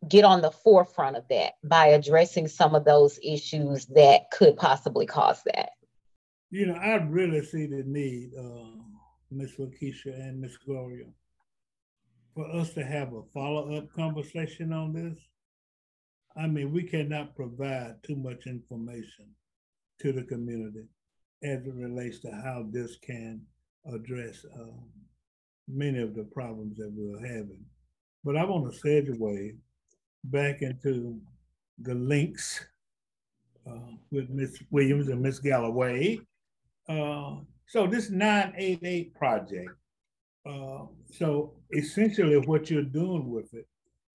get 0.08 0.24
on 0.24 0.42
the 0.42 0.52
forefront 0.52 1.18
of 1.18 1.28
that 1.30 1.54
by 1.64 1.88
addressing 1.88 2.48
some 2.48 2.74
of 2.74 2.86
those 2.86 3.20
issues 3.22 3.86
that 3.88 4.32
could 4.32 4.56
possibly 4.56 5.06
cause 5.06 5.42
that. 5.46 5.72
You 6.52 6.66
know, 6.66 6.74
I 6.74 6.96
really 6.96 7.44
see 7.46 7.68
the 7.68 7.84
need, 7.86 8.32
uh, 8.36 8.82
Ms. 9.30 9.52
Lakeisha 9.60 10.08
and 10.08 10.42
Ms. 10.42 10.58
Gloria, 10.66 11.06
for 12.34 12.50
us 12.50 12.74
to 12.74 12.84
have 12.84 13.14
a 13.14 13.22
follow-up 13.34 13.94
conversation 13.94 14.74
on 14.74 14.94
this. 14.94 15.18
I 16.36 16.48
mean, 16.48 16.74
we 16.74 16.84
cannot 16.84 17.36
provide 17.36 18.02
too 18.02 18.16
much 18.16 18.48
information 18.48 19.28
to 20.00 20.12
the 20.12 20.24
community 20.24 20.86
as 21.44 21.68
it 21.68 21.74
relates 21.76 22.20
to 22.20 22.32
how 22.32 22.66
this 22.72 22.98
can 22.98 23.42
address 23.86 24.44
uh, 24.60 24.72
many 25.68 26.00
of 26.00 26.16
the 26.16 26.24
problems 26.24 26.78
that 26.78 26.92
we're 26.92 27.22
having. 27.28 27.64
But 28.24 28.38
I 28.38 28.44
want 28.44 28.74
to 28.74 28.80
segue 28.80 29.56
back 30.24 30.64
into 30.64 31.22
the 31.78 31.94
links 31.94 32.66
uh, 33.70 33.92
with 34.12 34.32
Ms. 34.32 34.64
Williams 34.72 35.10
and 35.10 35.22
Ms. 35.22 35.40
Galloway 35.40 36.20
uh, 36.90 37.36
so 37.68 37.86
this 37.86 38.10
988 38.10 39.14
project, 39.14 39.70
uh, 40.46 40.86
so 41.12 41.54
essentially 41.72 42.38
what 42.38 42.70
you're 42.70 42.84
doing 42.84 43.30
with 43.30 43.54
it 43.54 43.68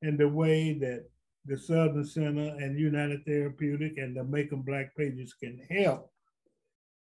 and 0.02 0.18
the 0.18 0.28
way 0.28 0.76
that 0.80 1.04
the 1.46 1.56
Southern 1.56 2.04
Center 2.04 2.56
and 2.58 2.78
United 2.78 3.24
Therapeutic 3.24 3.98
and 3.98 4.16
the 4.16 4.24
Macon 4.24 4.62
Black 4.62 4.94
Pages 4.96 5.34
can 5.34 5.60
help 5.70 6.10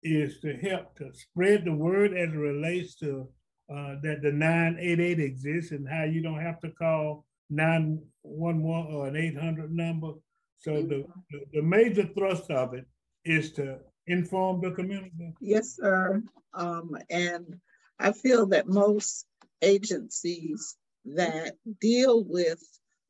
is 0.03 0.39
to 0.41 0.53
help 0.57 0.95
to 0.97 1.11
spread 1.13 1.65
the 1.65 1.73
word 1.73 2.13
as 2.13 2.29
it 2.29 2.37
relates 2.37 2.95
to 2.95 3.27
uh, 3.69 3.95
that 4.03 4.19
the 4.21 4.31
988 4.31 5.19
exists 5.19 5.71
and 5.71 5.87
how 5.87 6.03
you 6.03 6.21
don't 6.21 6.41
have 6.41 6.59
to 6.59 6.69
call 6.71 7.25
911 7.49 8.93
or 8.93 9.07
an 9.07 9.15
800 9.15 9.71
number. 9.71 10.11
So 10.57 10.81
the, 10.81 11.05
the, 11.31 11.39
the 11.53 11.61
major 11.61 12.09
thrust 12.15 12.51
of 12.51 12.73
it 12.73 12.85
is 13.25 13.53
to 13.53 13.79
inform 14.07 14.61
the 14.61 14.71
community? 14.71 15.33
Yes, 15.39 15.75
sir. 15.75 16.21
Um, 16.53 16.97
and 17.09 17.59
I 17.99 18.11
feel 18.11 18.47
that 18.47 18.67
most 18.67 19.25
agencies 19.61 20.75
that 21.05 21.55
deal 21.79 22.23
with 22.23 22.61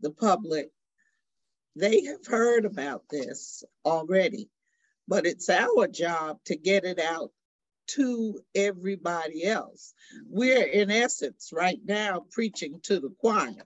the 0.02 0.12
public, 0.12 0.70
they 1.76 2.04
have 2.06 2.26
heard 2.26 2.66
about 2.66 3.04
this 3.10 3.64
already, 3.86 4.50
but 5.08 5.26
it's 5.26 5.50
our 5.50 5.88
job 5.88 6.40
to 6.46 6.56
get 6.56 6.84
it 6.84 7.00
out 7.00 7.32
to 7.86 8.40
everybody 8.56 9.46
else. 9.46 9.94
We're 10.28 10.66
in 10.66 10.92
essence 10.92 11.50
right 11.52 11.80
now 11.84 12.26
preaching 12.32 12.80
to 12.84 13.00
the 13.00 13.14
choir, 13.20 13.66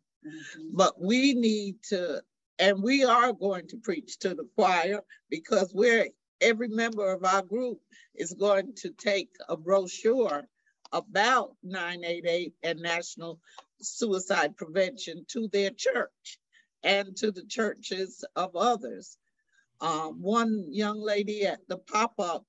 but 0.74 1.00
we 1.00 1.34
need 1.34 1.78
to, 1.90 2.22
and 2.58 2.82
we 2.82 3.04
are 3.04 3.34
going 3.34 3.68
to 3.70 3.78
preach 3.78 4.18
to 4.20 4.30
the 4.30 4.48
choir 4.56 5.02
because 5.30 5.72
we're 5.74 6.08
every 6.42 6.68
member 6.70 7.12
of 7.12 7.24
our 7.26 7.42
group 7.42 7.80
is 8.16 8.34
going 8.34 8.74
to 8.78 8.92
take 8.92 9.30
a 9.50 9.58
brochure 9.58 10.48
about 10.92 11.56
988 11.64 12.54
and 12.64 12.80
National 12.80 13.40
Suicide 13.82 14.56
Prevention 14.58 15.26
to 15.30 15.50
their 15.50 15.72
church 15.72 16.40
and 16.84 17.16
to 17.18 17.32
the 17.32 17.44
churches 17.46 18.24
of 18.36 18.56
others. 18.56 19.18
Um, 19.82 20.22
one 20.22 20.66
young 20.70 21.00
lady 21.00 21.46
at 21.46 21.60
the 21.68 21.78
pop-up 21.78 22.46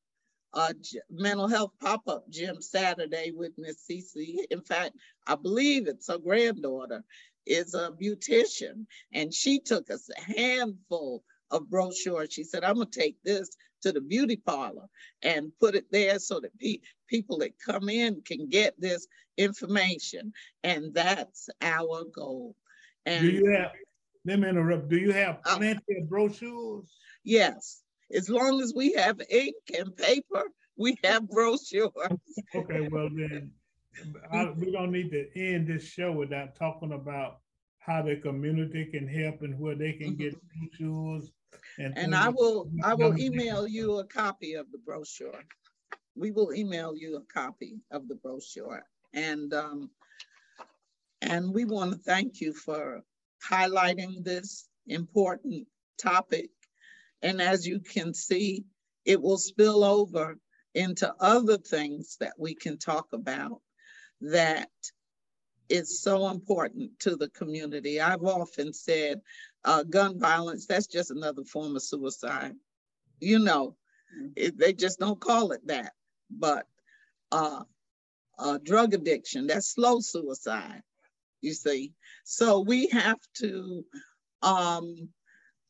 a 0.54 0.74
gy- 0.74 1.00
mental 1.10 1.48
health 1.48 1.72
pop-up 1.80 2.28
gym 2.30 2.60
Saturday 2.60 3.32
with 3.32 3.52
Miss 3.58 3.86
Cisse. 3.88 4.38
In 4.50 4.62
fact, 4.62 4.96
I 5.26 5.36
believe 5.36 5.86
it's 5.88 6.08
her 6.08 6.18
granddaughter 6.18 7.04
is 7.46 7.74
a 7.74 7.90
beautician 7.90 8.86
and 9.12 9.32
she 9.32 9.60
took 9.60 9.90
us 9.90 10.08
a 10.10 10.20
handful 10.20 11.22
of 11.50 11.68
brochures. 11.70 12.32
She 12.32 12.44
said, 12.44 12.64
I'm 12.64 12.74
gonna 12.74 12.86
take 12.90 13.16
this 13.24 13.50
to 13.82 13.92
the 13.92 14.00
beauty 14.00 14.36
parlor 14.36 14.86
and 15.22 15.52
put 15.60 15.74
it 15.74 15.86
there 15.90 16.18
so 16.18 16.40
that 16.40 16.56
pe- 16.58 16.80
people 17.06 17.38
that 17.38 17.58
come 17.64 17.88
in 17.88 18.20
can 18.22 18.48
get 18.48 18.74
this 18.80 19.06
information. 19.36 20.32
And 20.64 20.92
that's 20.92 21.48
our 21.62 22.04
goal. 22.14 22.56
Do 23.06 23.12
And 23.12 23.32
you 23.32 23.50
have, 23.52 23.70
let 24.24 24.40
me 24.40 24.48
interrupt, 24.48 24.88
do 24.88 24.98
you 24.98 25.12
have 25.12 25.38
Uh, 25.44 25.56
plenty 25.56 25.96
of 25.96 26.08
brochures? 26.08 26.92
yes, 27.24 27.82
as 28.12 28.28
long 28.28 28.60
as 28.60 28.72
we 28.74 28.92
have 28.94 29.20
ink 29.30 29.56
and 29.78 29.96
paper, 29.96 30.44
we 30.76 30.96
have 31.04 31.28
brochures. 31.28 31.92
Okay, 32.54 32.88
well 32.90 33.08
then, 33.14 33.50
I, 34.32 34.50
we 34.50 34.70
don't 34.70 34.92
need 34.92 35.10
to 35.10 35.28
end 35.36 35.68
this 35.68 35.84
show 35.84 36.12
without 36.12 36.54
talking 36.56 36.92
about 36.92 37.40
how 37.78 38.02
the 38.02 38.16
community 38.16 38.84
can 38.84 39.08
help 39.08 39.42
and 39.42 39.58
where 39.58 39.74
they 39.74 39.92
can 39.92 40.14
get 40.16 40.34
brochures. 40.78 41.30
And 41.78 41.94
things 41.94 42.14
I 42.14 42.28
will, 42.28 42.70
I 42.82 42.94
will 42.94 43.18
email 43.18 43.66
you 43.66 43.98
a 43.98 44.04
copy 44.04 44.54
of 44.54 44.70
the 44.72 44.78
brochure. 44.78 45.42
We 46.16 46.30
will 46.30 46.52
email 46.52 46.96
you 46.96 47.16
a 47.16 47.32
copy 47.32 47.80
of 47.90 48.08
the 48.08 48.16
brochure. 48.16 48.84
And, 49.14 49.54
um, 49.54 49.90
and 51.22 51.52
we 51.52 51.64
want 51.64 51.92
to 51.92 51.98
thank 51.98 52.40
you 52.40 52.52
for 52.52 53.02
highlighting 53.48 54.24
this 54.24 54.68
important 54.86 55.66
topic. 55.98 56.50
And 57.22 57.40
as 57.40 57.66
you 57.66 57.80
can 57.80 58.14
see, 58.14 58.64
it 59.04 59.20
will 59.20 59.38
spill 59.38 59.84
over 59.84 60.38
into 60.74 61.12
other 61.20 61.58
things 61.58 62.16
that 62.20 62.34
we 62.38 62.54
can 62.54 62.78
talk 62.78 63.06
about 63.12 63.60
that 64.20 64.70
is 65.68 66.00
so 66.00 66.28
important 66.28 66.98
to 67.00 67.16
the 67.16 67.28
community. 67.30 68.00
I've 68.00 68.24
often 68.24 68.72
said, 68.72 69.20
uh, 69.64 69.82
gun 69.82 70.18
violence, 70.18 70.66
that's 70.66 70.86
just 70.86 71.10
another 71.10 71.44
form 71.44 71.76
of 71.76 71.82
suicide. 71.82 72.54
You 73.20 73.38
know, 73.38 73.76
it, 74.36 74.58
they 74.58 74.72
just 74.72 74.98
don't 74.98 75.20
call 75.20 75.52
it 75.52 75.66
that. 75.66 75.92
But 76.30 76.66
uh, 77.32 77.64
uh, 78.38 78.58
drug 78.62 78.94
addiction, 78.94 79.46
that's 79.46 79.74
slow 79.74 80.00
suicide, 80.00 80.82
you 81.40 81.54
see. 81.54 81.92
So 82.24 82.60
we 82.60 82.88
have 82.88 83.18
to 83.38 83.84
um, 84.42 85.08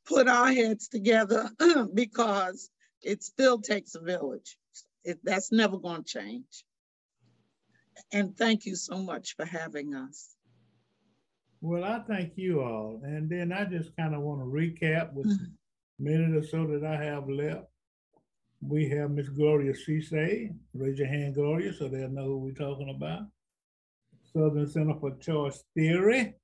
put 0.06 0.28
our 0.28 0.52
heads 0.52 0.88
together 0.88 1.50
because 1.94 2.70
it 3.02 3.22
still 3.22 3.60
takes 3.60 3.94
a 3.94 4.00
village. 4.00 4.56
It, 5.04 5.18
that's 5.24 5.52
never 5.52 5.78
going 5.78 6.04
to 6.04 6.08
change. 6.20 6.64
And 8.12 8.36
thank 8.36 8.66
you 8.66 8.76
so 8.76 8.98
much 8.98 9.36
for 9.36 9.44
having 9.44 9.94
us. 9.94 10.36
Well, 11.60 11.84
I 11.84 12.00
thank 12.06 12.34
you 12.36 12.60
all, 12.60 13.00
and 13.02 13.28
then 13.28 13.52
I 13.52 13.64
just 13.64 13.96
kind 13.96 14.14
of 14.14 14.22
want 14.22 14.40
to 14.40 14.46
recap 14.46 15.12
with 15.12 15.26
a 15.26 15.48
minute 15.98 16.36
or 16.36 16.46
so 16.46 16.66
that 16.68 16.84
I 16.84 17.02
have 17.02 17.28
left. 17.28 17.66
We 18.60 18.88
have 18.90 19.10
Miss 19.10 19.28
Gloria 19.28 19.72
Cisse. 19.72 20.54
Raise 20.74 20.98
your 20.98 21.08
hand, 21.08 21.34
Gloria, 21.34 21.72
so 21.72 21.88
they'll 21.88 22.10
know 22.10 22.24
who 22.24 22.38
we're 22.38 22.52
talking 22.52 22.90
about. 22.94 23.22
Southern 24.32 24.68
Center 24.68 24.94
for 25.00 25.16
Choice 25.16 25.64
Theory, 25.74 26.34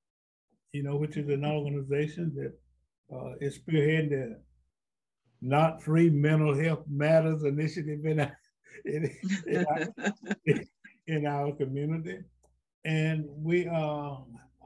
you 0.73 0.83
know, 0.83 0.97
which 0.97 1.17
is 1.17 1.29
an 1.29 1.45
organization 1.45 2.33
that 2.35 3.17
uh, 3.17 3.35
is 3.41 3.59
spearheading 3.59 4.11
the 4.11 4.41
Not 5.43 5.83
Free 5.83 6.11
Mental 6.11 6.57
Health 6.57 6.85
Matters 6.89 7.45
initiative 7.45 8.05
in 8.05 8.31
in, 8.85 9.11
in 9.47 10.67
in 11.07 11.27
our 11.27 11.53
community. 11.53 12.19
And 12.85 13.27
we 13.29 13.67
uh, 13.67 14.17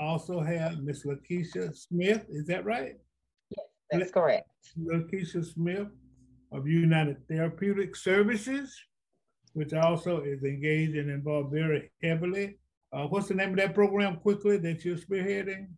also 0.00 0.40
have 0.40 0.78
Miss 0.82 1.04
Lakeisha 1.04 1.74
Smith, 1.76 2.26
is 2.28 2.46
that 2.46 2.64
right? 2.64 2.96
Yes, 3.50 3.66
that's 3.90 4.10
correct. 4.10 4.48
Lakeisha 4.78 5.44
Smith 5.44 5.88
of 6.52 6.66
United 6.66 7.26
Therapeutic 7.28 7.94
Services, 7.96 8.76
which 9.52 9.72
also 9.72 10.22
is 10.22 10.42
engaged 10.42 10.96
and 10.96 11.10
involved 11.10 11.52
very 11.52 11.90
heavily. 12.02 12.58
Uh, 12.92 13.06
what's 13.06 13.28
the 13.28 13.34
name 13.34 13.50
of 13.50 13.56
that 13.56 13.74
program 13.74 14.16
quickly 14.16 14.56
that 14.58 14.84
you're 14.84 14.96
spearheading? 14.96 15.68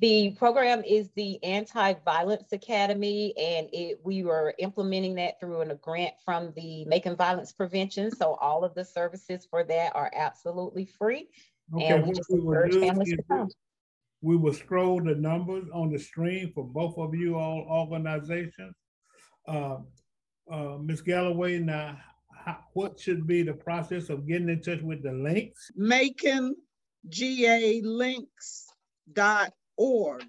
The 0.00 0.30
program 0.38 0.82
is 0.84 1.10
the 1.16 1.42
Anti-Violence 1.44 2.52
Academy, 2.52 3.34
and 3.36 3.68
it, 3.72 4.00
we 4.02 4.24
were 4.24 4.54
implementing 4.58 5.14
that 5.16 5.38
through 5.38 5.60
an- 5.60 5.70
a 5.70 5.74
grant 5.74 6.14
from 6.24 6.52
the 6.56 6.86
Macon 6.86 7.14
Violence 7.14 7.52
Prevention. 7.52 8.10
So 8.10 8.34
all 8.36 8.64
of 8.64 8.74
the 8.74 8.84
services 8.84 9.46
for 9.50 9.64
that 9.64 9.94
are 9.94 10.10
absolutely 10.14 10.86
free. 10.86 11.28
Okay, 11.74 11.86
And 11.86 12.02
we 12.02 12.08
what 12.08 12.16
just 12.16 12.30
we 12.30 12.40
will 12.40 12.52
encourage 12.52 12.72
do 12.72 12.80
families 12.80 13.08
is 13.08 13.16
to 13.16 13.22
come. 13.24 13.48
We 14.22 14.36
will 14.36 14.54
scroll 14.54 15.02
the 15.02 15.14
numbers 15.14 15.68
on 15.74 15.90
the 15.90 15.98
screen 15.98 16.52
for 16.54 16.64
both 16.64 16.96
of 16.96 17.14
you 17.14 17.36
all 17.36 17.66
organizations. 17.68 18.74
Uh, 19.46 19.78
uh, 20.50 20.78
Ms. 20.78 21.02
Galloway, 21.02 21.58
now, 21.58 21.98
how, 22.44 22.58
what 22.72 22.98
should 22.98 23.26
be 23.26 23.42
the 23.42 23.52
process 23.52 24.08
of 24.08 24.26
getting 24.26 24.48
in 24.48 24.62
touch 24.62 24.80
with 24.80 25.02
the 25.02 25.12
links? 25.12 25.70
Macon 25.76 26.56
GA 27.08 27.82
Links 27.82 28.68
dot 29.12 29.52
org. 29.76 30.24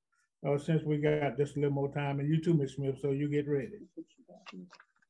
uh, 0.47 0.57
since 0.57 0.83
we 0.83 0.97
got 0.97 1.35
just 1.37 1.55
a 1.55 1.59
little 1.59 1.73
more 1.73 1.91
time, 1.91 2.19
and 2.19 2.29
you 2.29 2.39
too, 2.41 2.53
Ms. 2.53 2.75
Smith, 2.75 2.99
so 3.01 3.09
you 3.11 3.27
get 3.27 3.47
ready. 3.47 3.79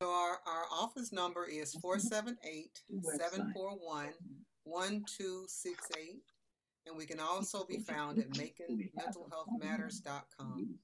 So 0.02 0.10
our, 0.10 0.40
our 0.48 0.64
office 0.72 1.12
number 1.12 1.46
is 1.46 1.76
four 1.76 2.00
seven 2.00 2.38
eight, 2.44 2.82
seven 3.18 3.52
four 3.54 3.72
one, 3.72 4.14
one 4.64 5.04
two 5.18 5.46
six 5.48 5.90
eight. 5.98 6.24
And 6.86 6.98
we 6.98 7.06
can 7.06 7.22
also 7.22 7.64
be 7.64 7.80
found 7.80 8.20
at 8.20 8.30
maconmentalhealthmatters.com. 8.32 10.76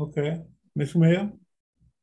Okay, 0.00 0.40
Ms. 0.76 0.92
Smith? 0.92 1.30